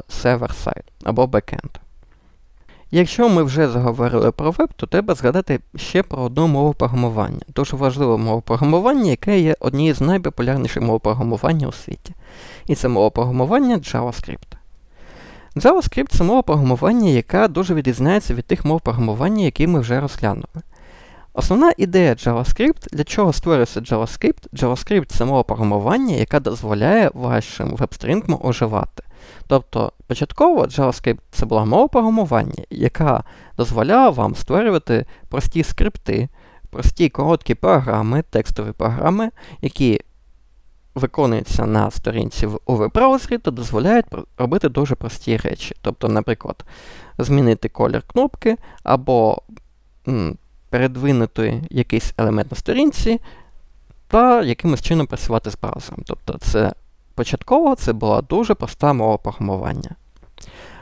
сервер-сайт 0.09 0.85
або 1.05 1.27
бекенд. 1.27 1.71
Якщо 2.93 3.29
ми 3.29 3.43
вже 3.43 3.69
заговорили 3.69 4.31
про 4.31 4.51
веб, 4.51 4.71
то 4.77 4.87
треба 4.87 5.15
згадати 5.15 5.61
ще 5.77 6.03
про 6.03 6.23
одну 6.23 6.47
мову 6.47 6.75
програмування. 6.75 7.41
Дуже 7.55 7.77
важливу 7.77 8.19
мову 8.19 8.41
програмування, 8.41 9.11
яка 9.11 9.31
є 9.31 9.57
однією 9.61 9.95
з 9.95 10.01
найпопулярніших 10.01 10.83
мов 10.83 11.01
програмування 11.01 11.69
у 11.69 11.73
світі. 11.73 12.15
І 12.67 12.75
це 12.75 12.89
мова 12.89 13.11
програмування 13.11 13.77
JavaScript. 13.77 14.57
JavaScript 15.57 16.09
це 16.09 16.25
мова 16.25 16.43
програмування, 16.43 17.11
яка 17.11 17.49
дуже 17.49 17.75
відрізняється 17.75 18.35
від 18.35 18.45
тих 18.45 18.65
мов 18.65 18.81
програмування, 18.81 19.45
які 19.45 19.67
ми 19.67 19.81
вже 19.81 20.01
розглянули. 20.01 20.63
Основна 21.33 21.73
ідея 21.77 22.15
JavaScript, 22.15 22.87
для 22.93 23.05
чого 23.05 23.33
створюється 23.33 23.81
JavaScript? 23.81 24.49
JavaScript 24.53 25.07
це 25.07 25.25
мова 25.25 25.43
програмування, 25.43 26.15
яка 26.15 26.41
дозволяє 26.41 27.11
вашим 27.15 27.77
веб-сторінкам 27.77 28.39
оживати. 28.43 29.03
Тобто, 29.47 29.93
початково 30.07 30.65
JavaScript 30.65 31.19
це 31.31 31.47
була 31.47 31.65
мова 31.65 31.89
програмування, 31.89 32.65
яка 32.71 33.25
дозволяла 33.57 34.11
вам 34.11 34.35
створювати 34.35 35.07
прості 35.29 35.62
скрипти, 35.62 36.29
прості 36.71 37.09
короткі 37.09 37.55
програми, 37.55 38.25
текстові 38.31 38.73
програми, 38.73 39.31
які 39.62 40.00
виконуються 40.95 41.67
на 41.67 41.91
сторінці 41.91 42.49
у 42.67 42.77
веб-браузері 42.77 43.39
та 43.39 43.50
дозволяють 43.50 44.07
робити 44.39 44.69
дуже 44.69 44.95
прості 44.95 45.37
речі. 45.37 45.75
Тобто, 45.83 46.09
наприклад, 46.09 46.65
змінити 47.19 47.69
колір 47.69 48.03
кнопки 48.03 48.57
або 48.83 49.43
м, 50.09 50.39
передвинути 50.71 51.62
якийсь 51.71 52.15
елемент 52.19 52.50
на 52.50 52.57
сторінці 52.57 53.21
та 54.09 54.43
якимось 54.43 54.83
чином 54.83 55.07
працювати 55.07 55.50
з 55.50 55.57
браузером. 55.57 56.03
Тобто, 56.07 56.39
це 56.39 56.73
Початково 57.14 57.75
це 57.75 57.93
була 57.93 58.23
дуже 58.23 58.55
проста 58.55 58.93
мова 58.93 59.17
програмування. 59.17 59.90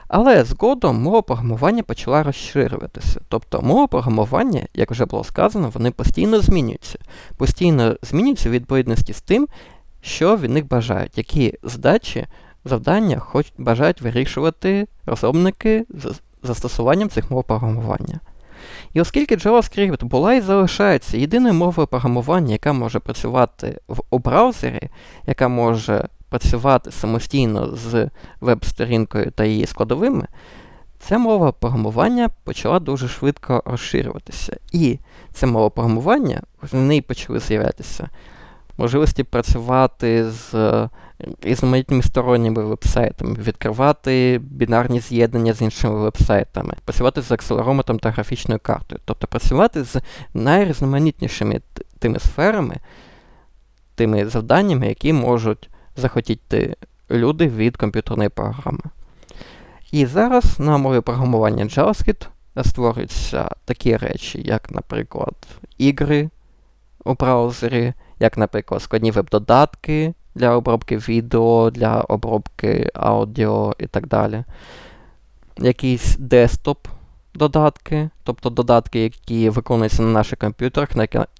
Але 0.08 0.44
згодом 0.44 1.02
мова 1.02 1.23
програмування 1.23 1.82
почала 1.82 2.23
розширюватися. 2.23 3.20
Тобто 3.28 3.62
мова 3.62 3.87
програмування, 3.87 4.66
як 4.75 4.90
вже 4.90 5.04
було 5.06 5.25
сказано, 5.25 5.70
вони 5.75 5.90
постійно 5.90 6.40
змінюються. 6.40 6.99
Постійно 7.37 7.97
змінюються 8.02 8.49
у 8.49 8.52
відповідності 8.52 9.12
з 9.12 9.20
тим, 9.20 9.49
що 10.00 10.37
від 10.37 10.50
них 10.50 10.68
бажають, 10.68 11.18
які 11.18 11.54
задачі, 11.62 12.26
завдання 12.64 13.18
хоч 13.18 13.47
бажають 13.58 14.00
вирішувати 14.00 14.87
розробники 15.06 15.87
з 15.88 16.14
застосуванням 16.42 17.08
цих 17.08 17.30
мов 17.30 17.44
програмування. 17.44 18.20
І 18.92 19.00
оскільки 19.00 19.37
JavaScript 19.37 20.04
була 20.04 20.35
і 20.35 20.40
залишається 20.40 21.16
єдиною 21.16 21.54
мовою 21.54 21.87
програмування, 21.87 22.52
яка 22.52 22.73
може 22.73 22.99
працювати 22.99 23.80
в, 23.88 24.00
у 24.11 24.18
браузері, 24.18 24.88
яка 25.26 25.49
може 25.49 26.08
працювати 26.28 26.90
самостійно 26.90 27.76
з 27.76 28.11
веб-сторінкою 28.40 29.30
та 29.30 29.44
її 29.44 29.66
складовими, 29.66 30.26
ця 30.99 31.18
мова 31.18 31.52
програмування 31.52 32.28
почала 32.44 32.78
дуже 32.78 33.08
швидко 33.08 33.62
розширюватися. 33.66 34.56
І 34.73 34.99
ця 35.32 35.47
мова 35.47 35.70
програмування, 35.70 36.42
в 36.62 36.75
неї 36.75 37.00
почали 37.00 37.40
з'являтися 37.40 38.08
можливості 38.78 39.25
працювати 39.25 40.30
з 40.30 40.54
різноманітними 41.42 42.02
сторонніми 42.02 42.64
вебсайтами, 42.64 43.35
відкривати 43.35 44.40
бінарні 44.42 45.00
з'єднання 45.00 45.52
з 45.52 45.62
іншими 45.62 45.94
вебсайтами, 45.94 46.75
працювати 46.85 47.23
з 47.23 47.32
акселерометром 47.32 47.99
та 47.99 48.11
графічною 48.11 48.61
картою, 48.61 49.00
тобто 49.04 49.26
працювати 49.26 49.85
з 49.85 50.00
найрізноманітнішими 50.35 51.61
тими 51.99 52.18
сферами, 52.18 52.76
тими 53.94 54.28
завданнями, 54.28 54.88
які 54.88 55.12
можуть 55.12 55.70
захотіти 55.99 56.76
люди 57.11 57.49
від 57.49 57.76
комп'ютерної 57.76 58.28
програми. 58.28 58.81
І 59.93 60.07
зараз 60.07 60.61
на 60.61 60.78
мові 60.78 61.00
програмування 61.00 61.64
JavaScript 61.64 62.26
створюються 62.64 63.49
такі 63.64 63.97
речі, 63.97 64.43
як, 64.45 64.71
наприклад, 64.71 65.35
ігри 65.78 66.31
у 67.05 67.14
браузері, 67.14 67.93
як, 68.21 68.38
наприклад, 68.38 68.83
складні 68.83 69.11
веб-додатки 69.11 70.14
для 70.35 70.57
обробки 70.57 70.97
відео, 70.97 71.71
для 71.71 72.00
обробки 72.00 72.90
аудіо 72.95 73.75
і 73.78 73.87
так 73.87 74.07
далі. 74.07 74.45
Якісь 75.59 76.17
десктоп-додатки, 76.19 78.11
тобто 78.23 78.50
додатки, 78.50 79.02
які 79.02 79.50
виконуються 79.50 80.02
на 80.02 80.09
наших 80.09 80.38
комп'ютерах, 80.38 80.88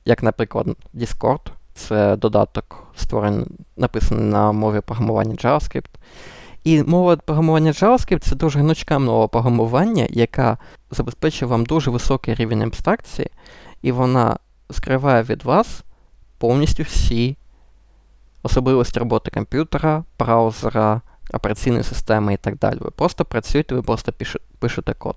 як, 0.05 0.23
наприклад, 0.23 0.67
Discord. 0.95 1.58
Це 1.79 2.17
додаток, 2.17 2.87
створений, 2.97 3.47
написаний 3.77 4.25
на 4.25 4.53
мові 4.53 4.81
програмування 4.81 5.35
JavaScript. 5.35 5.91
І 6.65 6.83
мова 6.83 7.17
програмування 7.17 7.73
JavaScript 7.73 8.19
це 8.19 8.37
дуже 8.37 8.59
гнучка 8.59 8.99
мова 8.99 9.29
програмування, 9.29 10.07
яка 10.11 10.59
забезпечує 10.91 11.51
вам 11.51 11.65
дуже 11.65 11.91
високий 11.91 12.35
рівень 12.35 12.63
абстракції, 12.63 13.31
і 13.83 13.93
вона 13.93 14.37
скриває 14.71 15.23
від 15.23 15.45
вас 15.45 15.85
повністю 16.39 16.83
всі 16.83 17.37
особливості 18.43 18.99
роботи 18.99 19.31
комп'ютера, 19.31 20.05
браузера, 20.19 21.01
операційної 21.33 21.85
системи 21.85 22.35
і 22.35 22.37
так 22.37 22.59
далі. 22.59 22.79
Ви 22.81 22.91
просто 22.91 23.25
працюєте, 23.25 23.75
ви 23.75 23.83
просто 23.83 24.13
пишете 24.59 24.95
код. 24.95 25.17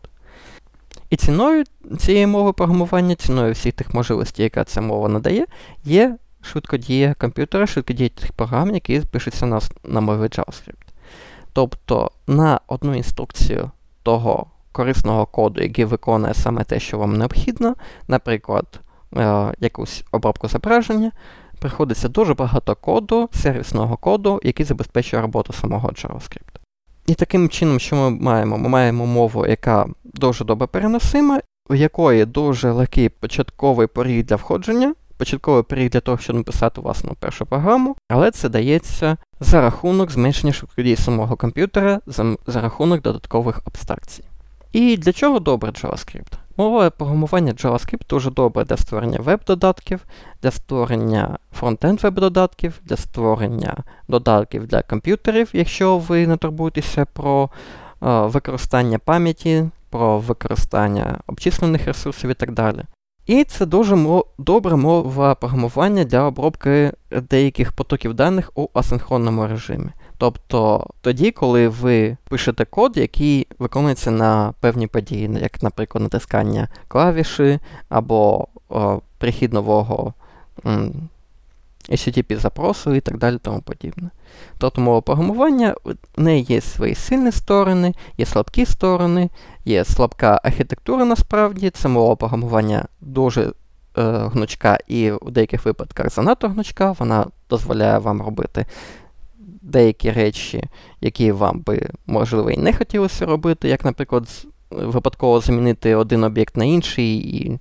І 1.10 1.16
ціною 1.16 1.64
цієї 2.00 2.28
мови 2.28 2.54
програмування, 2.54 3.16
ціною 3.16 3.54
всіх 3.54 3.74
тих 3.74 3.94
можливостей, 3.94 4.44
яка 4.44 4.64
ця 4.64 4.82
мова 4.82 5.10
надає, 5.10 5.46
є 5.84 6.18
швидкодія 6.42 7.14
комп'ютера, 7.14 7.68
швидкодія 7.68 8.10
тих 8.10 8.32
програм, 8.32 8.74
які 8.74 9.00
пишуться 9.00 9.46
на, 9.46 9.60
на 9.84 10.02
мові 10.02 10.22
JavaScript. 10.22 10.88
Тобто 11.54 12.12
на 12.28 12.60
одну 12.68 12.96
інструкцію 12.96 13.72
того 14.04 14.48
корисного 14.72 15.26
коду, 15.26 15.62
який 15.62 15.86
виконує 15.86 16.34
саме 16.34 16.64
те, 16.64 16.80
що 16.80 16.98
вам 16.98 17.18
необхідно, 17.18 17.76
наприклад, 18.08 18.80
е, 19.18 19.54
якусь 19.60 20.04
обробку 20.12 20.48
зображення, 20.48 21.12
приходиться 21.60 22.08
дуже 22.08 22.34
багато 22.34 22.76
коду, 22.76 23.30
сервісного 23.34 23.98
коду, 23.98 24.40
який 24.44 24.66
забезпечує 24.66 25.22
роботу 25.22 25.54
самого 25.54 25.90
JavaScript. 25.90 26.62
І 27.06 27.14
таким 27.14 27.50
чином, 27.50 27.80
що 27.80 27.96
ми 27.96 28.10
маємо? 28.10 28.58
Ми 28.58 28.70
маємо 28.70 29.06
мову, 29.06 29.46
яка 29.48 29.86
дуже 30.04 30.46
добре 30.46 30.68
переносима, 30.68 31.40
у 31.70 31.76
якої 31.76 32.26
дуже 32.26 32.72
легкий 32.72 33.10
початковий 33.10 33.88
поріг 33.88 34.26
для 34.26 34.36
входження, 34.36 34.94
початковий 35.22 35.64
поріг 35.64 35.90
для 35.90 36.00
того, 36.00 36.18
щоб 36.18 36.36
написати 36.36 36.82
власну 36.82 37.16
першу 37.20 37.46
програму, 37.46 37.96
але 38.10 38.32
це 38.32 38.50
дається 38.50 39.18
за 39.40 39.62
рахунок 39.62 40.12
зменшення 40.12 40.54
швидкодії 40.54 40.96
самого 40.96 41.36
комп'ютера, 41.36 42.00
за, 42.06 42.36
за 42.48 42.62
рахунок 42.62 43.02
додаткових 43.02 43.62
абстракцій. 43.66 44.24
І 44.72 44.98
для 44.98 45.14
чого 45.14 45.40
добре 45.40 45.72
JavaScript? 45.72 46.34
Мова 46.58 46.90
програмування 46.90 47.54
JavaScript 47.54 48.10
дуже 48.10 48.32
добре 48.32 48.66
для 48.66 48.78
створення 48.78 49.20
веб-додатків, 49.20 50.00
для 50.42 50.52
створення 50.52 51.38
фронтенд 51.52 52.04
веб-додатків, 52.04 52.82
для 52.84 52.98
створення 52.98 53.78
додатків 54.08 54.68
для 54.68 54.82
комп'ютерів, 54.82 55.50
якщо 55.54 55.98
ви 55.98 56.28
не 56.28 56.38
турбуєтеся 56.38 57.06
про 57.06 57.50
е, 58.04 58.22
використання 58.22 59.00
пам'яті, 59.00 59.70
про 59.90 60.20
використання 60.20 61.20
обчислених 61.28 61.86
ресурсів 61.86 62.30
і 62.30 62.34
так 62.34 62.52
далі. 62.52 62.84
І 63.26 63.44
це 63.44 63.66
дуже 63.66 63.98
добра 64.38 64.76
мова 64.76 65.36
програмування 65.36 66.04
для 66.04 66.24
обробки 66.24 66.92
деяких 67.30 67.72
потоків 67.72 68.14
даних 68.14 68.52
у 68.56 68.68
асинхронному 68.74 69.48
режимі. 69.48 69.90
Тобто 70.18 70.88
тоді, 71.02 71.32
коли 71.32 71.68
ви 71.68 72.18
пишете 72.30 72.66
код, 72.66 72.98
який 72.98 73.48
виконується 73.60 74.12
на 74.12 74.54
певні 74.60 74.88
події, 74.88 75.30
як, 75.42 75.64
наприклад, 75.64 76.04
натискання 76.04 76.68
клавіші 76.88 77.60
або 77.90 78.48
о, 78.70 79.00
прихід 79.18 79.54
нового 79.54 80.14
м, 80.66 81.10
http 81.90 82.38
запросу 82.38 82.94
і 82.94 83.02
так 83.02 83.18
далі 83.18 83.38
тому 83.42 83.62
подібне. 83.62 84.10
Тобто 84.58 84.82
мова 84.82 85.02
програмування 85.02 85.76
в 86.18 86.22
неї 86.22 86.46
є 86.50 86.62
свої 86.62 86.96
сильні 86.96 87.32
сторони, 87.32 87.94
є 88.18 88.26
слабкі 88.26 88.66
сторони, 88.66 89.30
є 89.66 89.86
слабка 89.86 90.42
архітектура 90.44 91.06
насправді, 91.06 91.70
це 91.70 91.88
мова 91.88 92.16
програмування 92.16 92.86
дуже 93.02 93.42
е, 93.42 93.52
гнучка 94.04 94.78
і 94.88 95.12
в 95.12 95.32
деяких 95.32 95.66
випадках 95.66 96.14
занадто 96.14 96.50
гнучка, 96.50 96.92
вона 96.92 97.26
дозволяє 97.50 97.98
вам 97.98 98.22
робити 98.22 98.66
деякі 99.62 100.12
речі, 100.12 100.64
які 101.02 101.32
вам 101.32 101.60
би, 101.60 101.90
можливо, 102.06 102.52
і 102.52 102.58
не 102.58 102.74
хотілося 102.74 103.26
робити, 103.26 103.68
як, 103.68 103.86
наприклад, 103.86 104.46
випадково 104.70 105.40
замінити 105.40 105.96
один 105.96 106.24
об'єкт 106.24 106.58
на 106.58 106.66
інший 106.66 107.38
і 107.38 107.60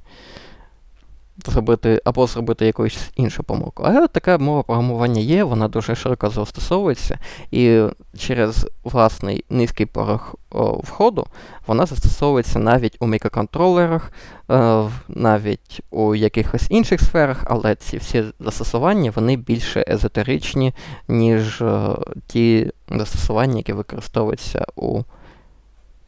зробити 1.46 2.02
або 2.04 2.26
зробити 2.26 2.66
якусь 2.66 3.10
іншу 3.16 3.42
помилку. 3.42 3.82
Але 3.86 4.08
така 4.08 4.38
мова 4.38 4.62
програмування 4.62 5.20
є, 5.20 5.44
вона 5.44 5.68
дуже 5.68 5.94
широко 5.94 6.30
застосовується, 6.30 7.18
і 7.50 7.82
через 8.18 8.66
власний 8.84 9.44
низький 9.50 9.86
порог 9.86 10.34
входу 10.82 11.26
вона 11.66 11.86
застосовується 11.86 12.58
навіть 12.58 12.96
у 13.00 13.06
мікроконтролерах, 13.06 14.12
е, 14.50 14.84
навіть 15.08 15.82
у 15.90 16.14
якихось 16.14 16.66
інших 16.70 17.00
сферах, 17.00 17.44
але 17.46 17.74
ці 17.74 17.96
всі 17.96 18.24
застосування 18.40 19.12
вони 19.16 19.36
більше 19.36 19.84
езотеричні, 19.88 20.74
ніж 21.08 21.62
е, 21.62 21.96
ті 22.26 22.72
застосування, 22.88 23.56
які 23.56 23.72
використовуються 23.72 24.66
у 24.76 25.02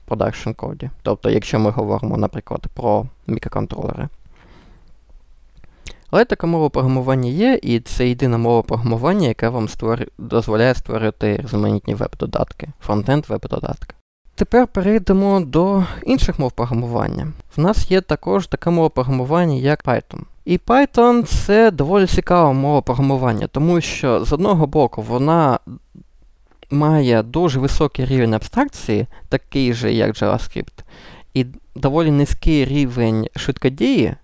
продакшн 0.05 0.51
коді. 0.51 0.91
Тобто, 1.03 1.31
якщо 1.31 1.59
ми 1.59 1.71
говоримо, 1.71 2.17
наприклад, 2.17 2.67
про 2.75 3.07
мікроконтролери. 3.27 4.09
Але 6.13 6.25
така 6.25 6.47
мова 6.47 6.69
програмування 6.69 7.31
є, 7.31 7.61
і 7.63 7.81
це 7.81 8.09
єдина 8.09 8.39
мова 8.39 8.63
програмування, 8.63 9.29
яка 9.29 9.51
вам 9.51 9.69
створю, 9.69 10.05
дозволяє 10.19 10.75
створити 10.75 11.37
різноманітні 11.37 11.95
веб-додатки, 11.95 12.69
фронтенд 12.81 13.25
веб-додатки. 13.29 13.95
Тепер 14.35 14.67
перейдемо 14.67 15.41
до 15.41 15.85
інших 16.07 16.39
мов 16.39 16.53
програмування. 16.53 17.33
В 17.57 17.61
нас 17.61 17.91
є 17.91 18.01
також 18.01 18.47
така 18.47 18.71
мова 18.71 18.89
програмування, 18.89 19.55
як 19.55 19.85
Python. 19.85 20.21
І 20.45 20.59
Python 20.59 21.23
це 21.23 21.71
доволі 21.71 22.07
цікава 22.07 22.53
мова 22.53 22.81
програмування, 22.81 23.47
тому 23.47 23.81
що 23.81 24.25
з 24.25 24.33
одного 24.33 24.67
боку 24.67 25.03
вона 25.03 25.59
має 26.71 27.23
дуже 27.23 27.61
високий 27.61 28.07
рівень 28.07 28.35
абстракції, 28.35 29.07
такий 29.29 29.75
же, 29.75 29.93
як 29.93 30.15
JavaScript, 30.15 30.85
і 31.35 31.47
доволі 31.75 32.11
низький 32.11 32.65
рівень 32.65 33.29
швидкодії, 33.37 34.15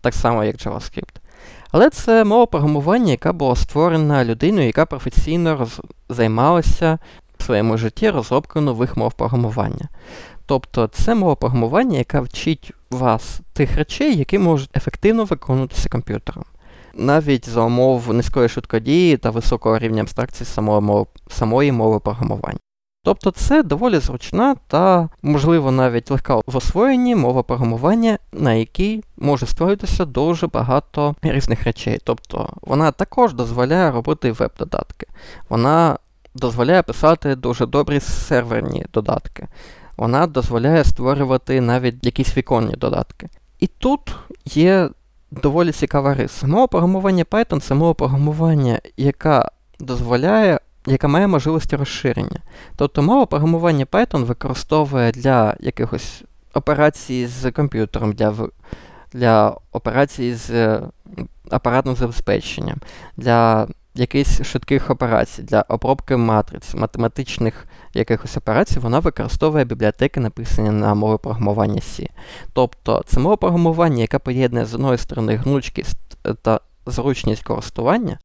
так 0.00 0.14
само, 0.14 0.44
як 0.44 0.56
JavaScript. 0.56 1.17
Але 1.70 1.90
це 1.90 2.24
мова 2.24 2.46
програмування, 2.46 3.10
яка 3.10 3.32
була 3.32 3.56
створена 3.56 4.24
людиною, 4.24 4.66
яка 4.66 4.86
професійно 4.86 5.56
роз... 5.56 5.80
займалася 6.08 6.98
в 7.38 7.42
своєму 7.42 7.78
житті 7.78 8.10
розробкою 8.10 8.64
нових 8.64 8.96
мов 8.96 9.12
програмування. 9.12 9.88
Тобто 10.46 10.86
це 10.86 11.14
мова 11.14 11.34
програмування, 11.34 11.98
яка 11.98 12.20
вчить 12.20 12.72
вас 12.90 13.40
тих 13.52 13.76
речей, 13.76 14.16
які 14.16 14.38
можуть 14.38 14.76
ефективно 14.76 15.24
виконуватися 15.24 15.88
комп'ютером. 15.88 16.44
Навіть 16.94 17.48
за 17.48 17.60
умов 17.60 18.14
низької 18.14 18.48
швидкодії 18.48 19.16
та 19.16 19.30
високого 19.30 19.78
рівня 19.78 20.02
абстракції 20.02 20.46
самої 20.46 20.80
мови, 20.80 21.06
самої 21.30 21.72
мови 21.72 22.00
програмування. 22.00 22.58
Тобто 23.02 23.30
це 23.30 23.62
доволі 23.62 23.98
зручна 23.98 24.56
та, 24.66 25.08
можливо, 25.22 25.70
навіть 25.70 26.10
легка 26.10 26.36
в 26.36 26.56
освоєнні 26.56 27.16
мова 27.16 27.42
програмування, 27.42 28.18
на 28.32 28.54
якій 28.54 29.04
може 29.16 29.46
створитися 29.46 30.04
дуже 30.04 30.46
багато 30.46 31.14
різних 31.22 31.64
речей. 31.64 31.98
Тобто 32.04 32.50
вона 32.62 32.90
також 32.90 33.34
дозволяє 33.34 33.90
робити 33.90 34.32
веб-додатки. 34.32 35.06
Вона 35.48 35.98
дозволяє 36.34 36.82
писати 36.82 37.36
дуже 37.36 37.66
добрі 37.66 38.00
серверні 38.00 38.86
додатки. 38.92 39.48
Вона 39.96 40.26
дозволяє 40.26 40.84
створювати 40.84 41.60
навіть 41.60 42.06
якісь 42.06 42.36
віконні 42.36 42.74
додатки. 42.74 43.28
І 43.58 43.66
тут 43.66 44.16
є 44.44 44.90
доволі 45.30 45.72
цікава 45.72 46.14
риса. 46.14 46.46
Мова 46.46 46.66
програмування 46.66 47.24
Python 47.24 47.60
це 47.60 47.74
мова 47.74 47.94
програмування, 47.94 48.80
яка 48.96 49.50
дозволяє 49.80 50.60
яка 50.86 51.08
має 51.08 51.26
можливості 51.26 51.76
розширення. 51.76 52.40
Тобто 52.76 53.02
мова 53.02 53.26
програмування 53.26 53.84
Python 53.84 54.24
використовує 54.24 55.12
для 55.12 55.56
якихось 55.60 56.24
операцій 56.54 57.26
з 57.26 57.50
комп'ютером, 57.50 58.12
для 58.12 58.34
для 59.12 59.56
операцій 59.72 60.34
з 60.34 60.50
е, 60.50 60.82
апаратним 61.50 61.96
забезпеченням, 61.96 62.78
для 63.16 63.68
якихось 63.94 64.42
швидких 64.42 64.90
операцій, 64.90 65.42
для 65.42 65.64
обробки 65.68 66.16
матриць, 66.16 66.74
математичних 66.74 67.66
якихось 67.94 68.36
операцій, 68.36 68.78
вона 68.78 68.98
використовує 68.98 69.64
бібліотеки, 69.64 70.20
написані 70.20 70.70
на 70.70 70.94
мові 70.94 71.18
програмування 71.22 71.80
C. 71.80 72.08
Тобто 72.52 73.02
це 73.06 73.20
мова 73.20 73.36
програмування, 73.36 74.00
яка 74.00 74.18
поєднує 74.18 74.66
з 74.66 74.74
одної 74.74 74.98
сторони 74.98 75.36
гнучкість 75.36 76.18
та 76.42 76.60
зручність 76.86 77.42
користування, 77.42 78.18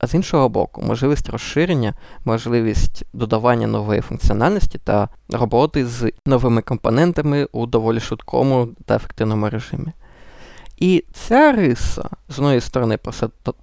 а 0.00 0.06
з 0.06 0.14
іншого 0.14 0.48
боку, 0.48 0.82
можливість 0.82 1.28
розширення, 1.28 1.94
можливість 2.24 3.04
додавання 3.12 3.66
нової 3.66 4.00
функціональності 4.00 4.78
та 4.84 5.08
роботи 5.28 5.86
з 5.86 6.12
новими 6.26 6.62
компонентами 6.62 7.48
у 7.52 7.66
доволі 7.66 8.00
швидкому 8.00 8.68
та 8.86 8.96
ефективному 8.96 9.50
режимі. 9.50 9.92
І 10.80 11.04
ця 11.12 11.52
риса, 11.52 12.08
з 12.28 12.38
однієї 12.38 12.60
сторони, 12.60 12.98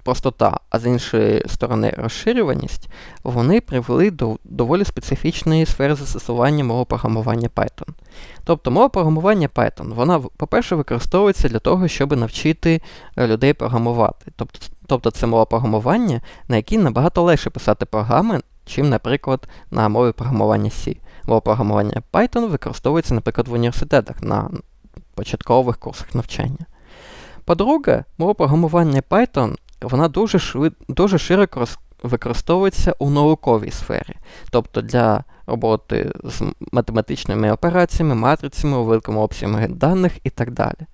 простота, 0.04 0.60
а 0.70 0.80
з 0.80 0.86
іншої 0.86 1.44
сторони, 1.48 1.94
розширюваність, 1.98 2.90
вони 3.24 3.62
привели 3.62 4.12
до 4.12 4.38
доволі 4.44 4.86
специфічної 4.86 5.66
сфери 5.66 5.96
застосування 5.96 6.64
мови 6.64 6.86
програмування 6.86 7.50
Python. 7.56 7.88
Тобто 8.44 8.72
мова 8.72 8.90
програмування 8.90 9.48
Python, 9.48 9.94
вона, 9.94 10.20
по-перше, 10.20 10.76
використовується 10.76 11.50
для 11.50 11.60
того, 11.60 11.88
щоб 11.88 12.18
навчити 12.18 12.82
е, 13.18 13.28
людей 13.28 13.54
програмувати. 13.54 14.32
Тобто, 14.36 14.60
тобто 14.88 15.12
це 15.12 15.28
мова 15.28 15.46
програмування, 15.46 16.22
на 16.48 16.56
якій 16.56 16.78
набагато 16.78 17.22
легше 17.22 17.50
писати 17.50 17.86
програми, 17.86 18.42
чим, 18.66 18.90
наприклад, 18.90 19.48
на 19.72 19.90
мові 19.90 20.12
програмування 20.12 20.70
C. 20.70 20.98
Мова 21.26 21.42
програмування 21.42 22.02
Python 22.14 22.50
використовується, 22.50 23.14
наприклад, 23.14 23.48
в 23.48 23.54
університетах 23.54 24.24
на 24.24 24.50
початкових 25.16 25.78
курсах 25.78 26.16
навчання. 26.16 26.66
По-друге, 27.46 28.04
мова 28.18 28.34
програмування 28.34 29.02
Python 29.10 29.56
вона 29.82 30.08
дуже 30.08 30.40
швид, 30.40 30.74
дуже 30.88 31.18
широко 31.18 31.66
використовується 32.04 32.96
у 33.00 33.10
науковій 33.10 33.72
сфері, 33.72 34.16
тобто 34.52 34.82
для 34.82 35.24
роботи 35.48 36.12
з 36.24 36.44
математичними 36.72 37.52
операціями, 37.52 38.16
матрицями 38.16 38.78
у 38.78 38.86
великому 38.86 39.22
обсязі 39.22 39.68
даних 39.68 40.12
і 40.24 40.30
так 40.30 40.52
далі. 40.52 40.88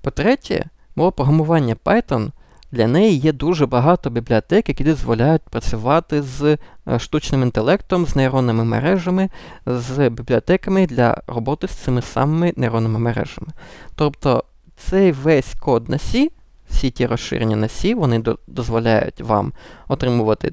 По-третє, 0.00 0.64
мова 0.96 1.10
програмування 1.10 1.76
Python 1.84 2.30
для 2.74 2.86
неї 2.86 3.18
є 3.18 3.32
дуже 3.32 3.66
багато 3.66 4.10
бібліотек, 4.10 4.68
які 4.68 4.84
дозволяють 4.84 5.42
працювати 5.42 6.22
з 6.22 6.58
е, 6.88 6.98
штучним 6.98 7.42
інтелектом, 7.42 8.06
з 8.06 8.16
нейронними 8.16 8.64
мережами, 8.64 9.28
з 9.66 10.08
бібліотеками 10.08 10.86
для 10.86 11.22
роботи 11.26 11.68
з 11.68 11.70
цими 11.70 12.02
самими 12.02 12.52
нейронними 12.56 12.98
мережами. 12.98 13.48
Тобто 13.94 14.44
цей 14.76 15.12
весь 15.12 15.54
код 15.54 15.88
на 15.88 15.96
C, 15.96 16.30
всі 16.70 16.90
ті 16.90 17.06
розширення 17.06 17.56
на 17.56 17.66
C, 17.66 17.94
вони 17.94 18.22
дозволяють 18.46 19.20
вам 19.20 19.52
отримувати 19.88 20.52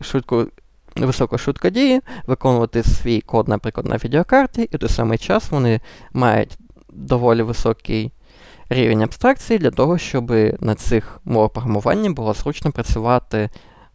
швидку. 0.00 0.46
Високу 0.96 1.38
швидкодії, 1.38 2.00
виконувати 2.26 2.82
свій 2.82 3.20
код, 3.20 3.48
наприклад, 3.48 3.86
на 3.86 3.96
відеокарті, 3.96 4.62
і 4.62 4.76
в 4.76 4.78
той 4.78 4.88
самий 4.88 5.18
час 5.18 5.50
вони 5.50 5.80
мають 6.12 6.58
доволі 6.92 7.42
високий 7.42 8.12
рівень 8.72 9.02
абстракції 9.02 9.58
для 9.58 9.70
того, 9.70 9.98
щоб 9.98 10.30
на 10.60 10.74
цих 10.74 11.20
мовах 11.24 11.50
програмування 11.50 12.10
було 12.10 12.34
зручно 12.34 12.72
працювати 12.72 13.50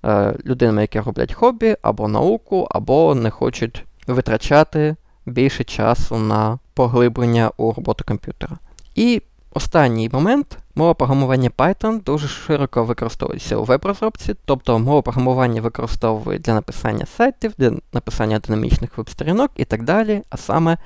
е, 0.06 0.36
людинами, 0.46 0.82
які 0.82 1.00
роблять 1.00 1.34
хобі, 1.34 1.76
або 1.82 2.08
науку, 2.08 2.68
або 2.72 3.16
не 3.16 3.30
хочуть 3.30 3.86
витрачати 4.08 4.96
більше 5.26 5.64
часу 5.64 6.18
на 6.18 6.60
поглиблення 6.74 7.52
у 7.58 7.74
роботу 7.74 8.04
комп'ютера. 8.08 8.58
І 8.96 9.22
останній 9.52 10.10
момент. 10.14 10.58
Мова 10.76 10.94
програмування 10.94 11.50
Python 11.58 12.04
дуже 12.04 12.28
широко 12.28 12.84
використовується 12.84 13.58
у 13.58 13.64
веб-розробці, 13.64 14.36
тобто 14.46 14.80
мова 14.80 15.02
програмування 15.02 15.62
використовують 15.62 16.42
для 16.42 16.54
написання 16.54 17.06
сайтів, 17.06 17.54
для 17.58 17.72
написання 17.94 18.40
динамічних 18.40 18.98
веб-сторінок 18.98 19.52
і 19.56 19.66
так 19.66 19.84
далі, 19.84 20.22
а 20.30 20.38
саме 20.38 20.78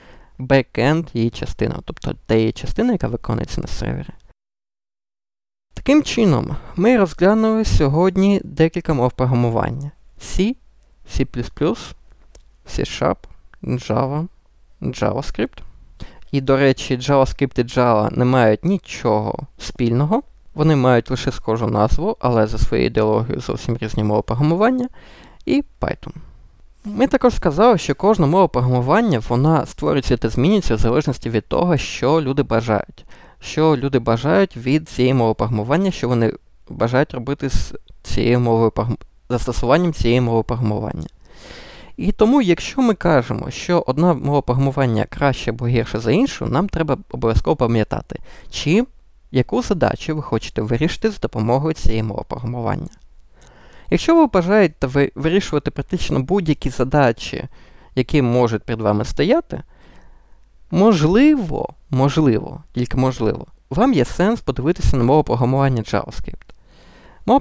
бекенд 0.42 1.08
її 1.14 1.30
частина, 1.30 1.80
тобто 1.86 2.14
та 2.26 2.36
її 2.36 2.52
частина, 2.52 2.92
яка 2.92 3.08
виконується 3.08 3.62
на 3.62 3.68
сервері. 3.68 4.10
Таким 5.74 6.04
чином, 6.04 6.56
ми 6.76 6.98
розглянули 6.98 7.66
сьогодні 7.66 8.42
декілька 8.44 8.94
мов 8.94 9.12
програмування: 9.12 9.92
C, 10.20 10.56
C, 11.18 11.26
C-Sharp, 12.68 13.18
Java, 13.64 14.28
JavaScript. 14.82 15.58
І, 16.32 16.42
до 16.42 16.58
речі, 16.58 16.98
JavaScript 16.98 17.60
і 17.60 17.64
Java 17.64 18.18
не 18.18 18.26
мають 18.26 18.66
нічого 18.66 19.48
спільного. 19.58 20.24
Вони 20.54 20.76
мають 20.76 21.12
лише 21.12 21.32
схожу 21.32 21.68
назву, 21.68 22.18
але 22.20 22.48
за 22.48 22.58
своєю 22.58 22.88
ідеологією 22.88 23.42
зовсім 23.42 23.78
різні 23.78 24.04
мови 24.04 24.22
програмування, 24.22 24.90
і 25.46 25.64
Python. 25.80 26.14
Ми 26.86 27.08
також 27.08 27.36
сказали, 27.36 27.78
що 27.78 27.96
кожна 27.96 28.28
мова 28.28 28.48
програмування 28.48 29.22
вона 29.30 29.66
створюється 29.66 30.18
та 30.18 30.30
змінюється 30.30 30.76
в 30.76 30.78
залежності 30.78 31.30
від 31.30 31.48
того, 31.48 31.78
що 31.78 32.22
люди 32.22 32.44
бажають. 32.44 33.06
Що 33.40 33.78
люди 33.78 34.00
бажають 34.00 34.58
від 34.58 34.90
цієї 34.90 35.14
мови 35.14 35.34
програмування, 35.34 35.92
що 35.92 36.08
вони 36.08 36.34
бажають 36.70 37.14
робити 37.14 37.50
з 37.50 37.74
цією 38.04 38.40
мовою 38.40 38.72
застосуванням 39.30 39.94
цієї 39.94 40.22
мови 40.22 40.44
програмування. 40.44 41.08
І 41.98 42.12
тому, 42.12 42.42
якщо 42.42 42.82
ми 42.82 42.94
кажемо, 42.94 43.52
що 43.52 43.84
одна 43.88 44.14
мова 44.14 44.42
програмування 44.42 45.06
краще 45.10 45.52
або 45.52 45.68
гірше 45.68 46.00
за 46.00 46.12
іншу, 46.12 46.46
нам 46.46 46.70
треба 46.70 46.98
обов'язково 47.12 47.56
пам'ятати, 47.56 48.20
чи 48.50 48.86
яку 49.32 49.62
задачу 49.62 50.16
ви 50.16 50.22
хочете 50.22 50.62
вирішити 50.62 51.12
з 51.12 51.20
допомогою 51.20 51.74
цієї 51.74 52.04
мови 52.04 52.24
програмування. 52.28 52.90
Якщо 53.92 54.16
ви 54.16 54.28
бажаєте 54.28 55.12
вирішувати 55.16 55.72
практично 55.72 56.20
будь-які 56.20 56.70
задачі, 56.70 57.44
які 57.96 58.22
можуть 58.22 58.64
перед 58.64 58.82
вами 58.82 59.06
стояти, 59.06 59.64
можливо, 60.72 61.70
можливо, 61.90 62.64
тільки 62.74 62.98
можливо, 62.98 63.46
вам 63.70 63.94
є 63.94 64.06
сенс 64.06 64.42
подивитися 64.42 64.98
на 64.98 65.04
мову 65.04 65.24
програмування 65.24 65.82
JavaScript. 65.82 66.36
Мова 67.26 67.40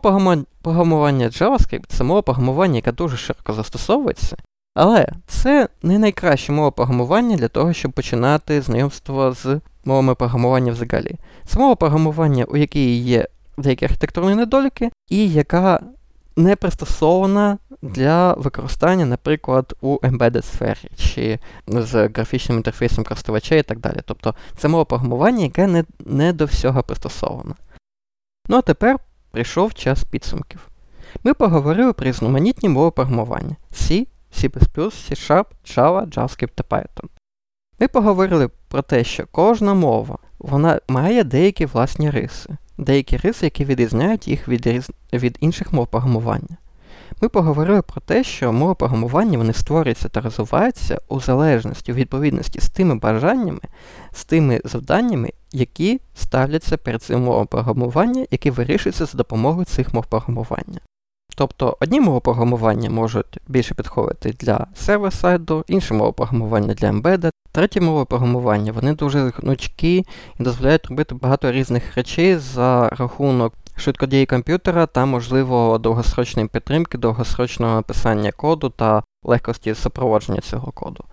програмування 0.63 1.27
JavaScript 1.29 1.85
це 1.89 2.05
мова 2.05 2.23
програмування, 2.23 2.77
яка 2.77 2.93
дуже 2.93 3.17
широко 3.17 3.53
застосовується, 3.53 4.37
але 4.75 5.09
це 5.27 5.69
не 5.83 5.99
найкраща 5.99 6.53
мова 6.53 6.71
програмування 6.71 7.37
для 7.37 7.49
того, 7.49 7.73
щоб 7.73 7.93
починати 7.93 8.63
знайомство 8.63 9.33
з 9.33 9.61
мовами 9.85 10.15
програмування 10.15 10.73
взагалі. 10.73 11.17
Це 11.47 11.59
мова 11.59 11.75
програмування, 11.75 12.45
у 12.45 12.57
якій 12.57 12.97
є 12.97 13.29
деякі 13.59 13.85
архітектурні 13.85 14.35
недоліки, 14.35 14.91
і 15.09 15.29
яка 15.29 15.81
не 16.37 16.57
пристосована 16.57 17.59
для 17.83 18.33
використання, 18.33 19.07
наприклад, 19.07 19.77
у 19.81 19.97
embedded 19.97 20.43
сфері 20.43 20.91
чи 20.97 21.39
з 21.67 22.09
графічним 22.09 22.59
інтерфейсом 22.59 23.05
користувача 23.05 23.55
і 23.55 23.63
так 23.63 23.79
далі. 23.79 24.01
Тобто 24.05 24.35
це 24.57 24.69
мова 24.69 24.85
програмування, 24.85 25.45
яке 25.45 25.67
не, 25.67 25.85
не 25.99 26.33
до 26.33 26.45
всього 26.45 26.83
пристосована. 26.83 27.55
Ну 28.49 28.57
а 28.57 28.63
тепер 28.63 28.99
прийшов 29.31 29.75
час 29.75 30.05
підсумків. 30.05 30.69
Ми 31.25 31.35
поговорили 31.35 31.93
про 31.93 32.07
різноманітні 32.07 32.69
мови 32.69 32.91
програмування 32.91 33.57
C, 33.73 34.07
C, 34.33 34.51
C-Sharp, 34.51 35.45
Java, 35.65 36.09
JavaScript 36.09 36.51
та 36.55 36.63
Python. 36.77 37.09
Ми 37.81 37.89
поговорили 37.89 38.49
про 38.69 38.83
те, 38.83 39.05
що 39.05 39.27
кожна 39.31 39.75
мова 39.75 40.19
вона 40.39 40.81
має 40.89 41.25
деякі 41.25 41.67
власні 41.67 42.11
риси 42.11 42.57
деякі 42.81 43.17
риси, 43.17 43.47
які 43.47 43.65
відрізняють 43.65 44.29
їх 44.29 44.49
від 44.49 44.67
різ... 44.67 44.91
від 45.13 45.37
інших 45.41 45.73
мов 45.73 45.87
програмування. 45.87 46.57
Ми 47.23 47.29
поговорили 47.29 47.83
про 47.83 48.01
те, 48.01 48.25
що 48.25 48.53
мови 48.53 48.75
програмування 48.75 49.39
вони 49.39 49.53
створюються 49.53 50.09
та 50.09 50.21
розвиваються 50.21 51.01
у 51.09 51.21
залежності 51.21 51.93
у 51.93 51.95
відповідності 51.95 52.61
з 52.61 52.71
тими 52.71 52.95
бажаннями, 52.95 53.61
з 54.13 54.25
тими 54.25 54.61
завданнями, 54.65 55.31
які 55.53 56.01
ставляться 56.15 56.77
перед 56.77 57.03
цим 57.03 57.23
мовом 57.23 57.47
програмування, 57.47 58.27
які 58.31 58.51
вирішуються 58.51 59.07
за 59.07 59.19
допомогою 59.19 59.65
цих 59.65 59.95
мов 59.95 60.07
програмування. 60.07 60.81
Тобто 61.37 61.77
одні 61.81 62.01
мови 62.01 62.21
програмування 62.21 62.91
можуть 62.91 63.39
більше 63.49 63.75
підходити 63.75 64.35
для 64.39 64.67
сервер-сайду, 64.75 65.65
інші 65.69 65.95
мови 65.95 66.13
програмування 66.13 66.75
для 66.75 66.89
embedded, 66.91 67.31
треті 67.53 67.81
мови 67.81 68.05
програмування 68.05 68.73
вони 68.73 68.95
дуже 68.95 69.33
гнучкі 69.37 69.97
і 70.41 70.43
дозволяють 70.43 70.87
робити 70.87 71.15
багато 71.15 71.53
різних 71.53 71.95
речей 71.97 72.37
за 72.37 72.89
рахунок 72.89 73.55
швидкодії 73.77 74.27
комп'ютера 74.27 74.87
та, 74.87 75.07
можливо, 75.07 75.79
довгосрочної 75.79 76.49
підтримки, 76.49 76.99
довгосрочного 76.99 77.75
написання 77.75 78.33
коду 78.33 78.69
та 78.69 79.03
легкості 79.25 79.75
супроводження 79.75 80.41
цього 80.41 80.73
коду. 80.73 81.05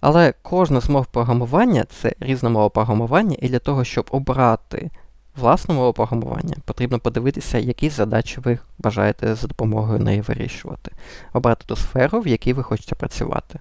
Але 0.00 0.34
кожна 0.42 0.80
з 0.80 0.88
мов 0.88 1.06
програмування 1.06 1.84
це 1.84 2.12
різна 2.20 2.48
мова 2.48 2.68
програмування, 2.68 3.36
і 3.40 3.48
для 3.48 3.58
того, 3.58 3.84
щоб 3.84 4.06
обрати 4.10 4.90
власну 5.36 5.92
програмуванні 5.92 6.54
потрібно 6.64 6.98
подивитися, 6.98 7.58
які 7.58 7.88
задачі 7.88 8.40
ви 8.40 8.58
бажаєте 8.78 9.34
за 9.34 9.46
допомогою 9.46 9.98
неї 9.98 10.20
вирішувати. 10.20 10.92
Обрати 11.32 11.64
ту 11.66 11.76
сферу, 11.76 12.20
в 12.20 12.26
якій 12.26 12.52
ви 12.52 12.62
хочете 12.62 12.94
працювати. 12.94 13.60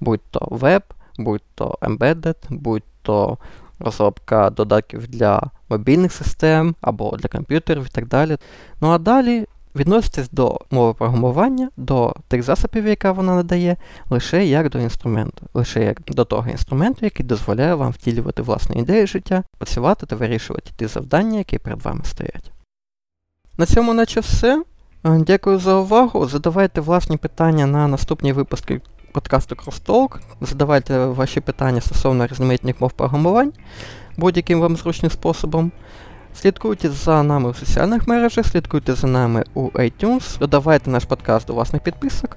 Будь 0.00 0.22
то 0.30 0.48
веб, 0.50 0.82
будь 1.18 1.42
то 1.54 1.78
embedded, 1.82 2.36
будь 2.50 2.82
то 3.02 3.38
розробка 3.78 4.50
додатків 4.50 5.08
для 5.08 5.42
мобільних 5.68 6.12
систем 6.12 6.74
або 6.80 7.16
для 7.16 7.28
комп'ютерів 7.28 7.84
і 7.86 7.94
так 7.94 8.08
далі. 8.08 8.36
Ну 8.80 8.90
а 8.90 8.98
далі 8.98 9.46
відноситесь 9.76 10.30
до 10.30 10.60
мови 10.70 10.94
програмування, 10.94 11.70
до 11.76 12.14
тих 12.28 12.42
засобів, 12.42 12.86
яка 12.86 13.12
вона 13.12 13.34
надає, 13.34 13.76
лише 14.10 14.46
як 14.46 14.70
до 14.70 14.78
інструменту, 14.78 15.46
лише 15.54 15.84
як 15.84 16.00
до 16.06 16.24
того 16.24 16.50
інструменту, 16.50 16.98
який 17.02 17.26
дозволяє 17.26 17.74
вам 17.74 17.90
втілювати 17.90 18.42
власні 18.42 18.80
ідеї 18.80 19.06
життя, 19.06 19.42
працювати 19.58 20.06
та 20.06 20.16
вирішувати 20.16 20.70
ті 20.76 20.86
завдання, 20.86 21.38
які 21.38 21.58
перед 21.58 21.82
вами 21.82 22.00
стоять. 22.04 22.52
На 23.58 23.66
цьому 23.66 23.94
наче 23.94 24.20
все. 24.20 24.64
Е, 25.04 25.18
дякую 25.18 25.58
за 25.58 25.74
увагу. 25.74 26.26
Задавайте 26.26 26.80
власні 26.80 27.16
питання 27.16 27.66
на 27.66 27.88
наступні 27.88 28.32
випуски 28.32 28.80
подкасту 29.12 29.54
Crosstalk. 29.54 30.18
Задавайте 30.40 31.06
ваші 31.06 31.40
питання 31.40 31.80
стосовно 31.80 32.26
різноманітних 32.26 32.80
мов 32.80 32.92
програмувань 32.92 33.52
будь-яким 34.16 34.60
вам 34.60 34.76
зручним 34.76 35.10
способом. 35.10 35.72
Слідкуйте 36.34 36.90
за 36.90 37.22
нами 37.22 37.50
в 37.50 37.56
соціальних 37.56 38.08
мережах, 38.08 38.46
слідкуйте 38.46 38.94
за 38.94 39.06
нами 39.06 39.44
у 39.54 39.68
iTunes, 39.68 40.38
додавайте 40.38 40.90
наш 40.90 41.04
подкаст 41.04 41.46
до 41.46 41.52
власних 41.52 41.82
підписок 41.82 42.36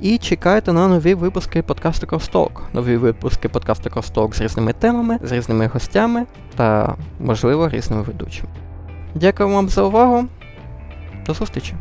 і 0.00 0.18
чекайте 0.18 0.72
на 0.72 0.88
нові 0.88 1.14
випуски 1.14 1.62
подкасту 1.62 2.06
Crosstalk. 2.06 2.60
Нові 2.72 2.96
випуски 2.96 3.48
подкасту 3.48 3.90
Crosstalk 3.90 4.34
з 4.34 4.40
різними 4.40 4.72
темами, 4.72 5.18
з 5.22 5.32
різними 5.32 5.66
гостями 5.66 6.26
та, 6.56 6.96
можливо, 7.20 7.68
різними 7.68 8.02
ведучими. 8.02 8.48
Дякую 9.14 9.48
вам 9.48 9.68
за 9.68 9.82
увагу. 9.82 10.24
До 11.26 11.34
зустрічі! 11.34 11.74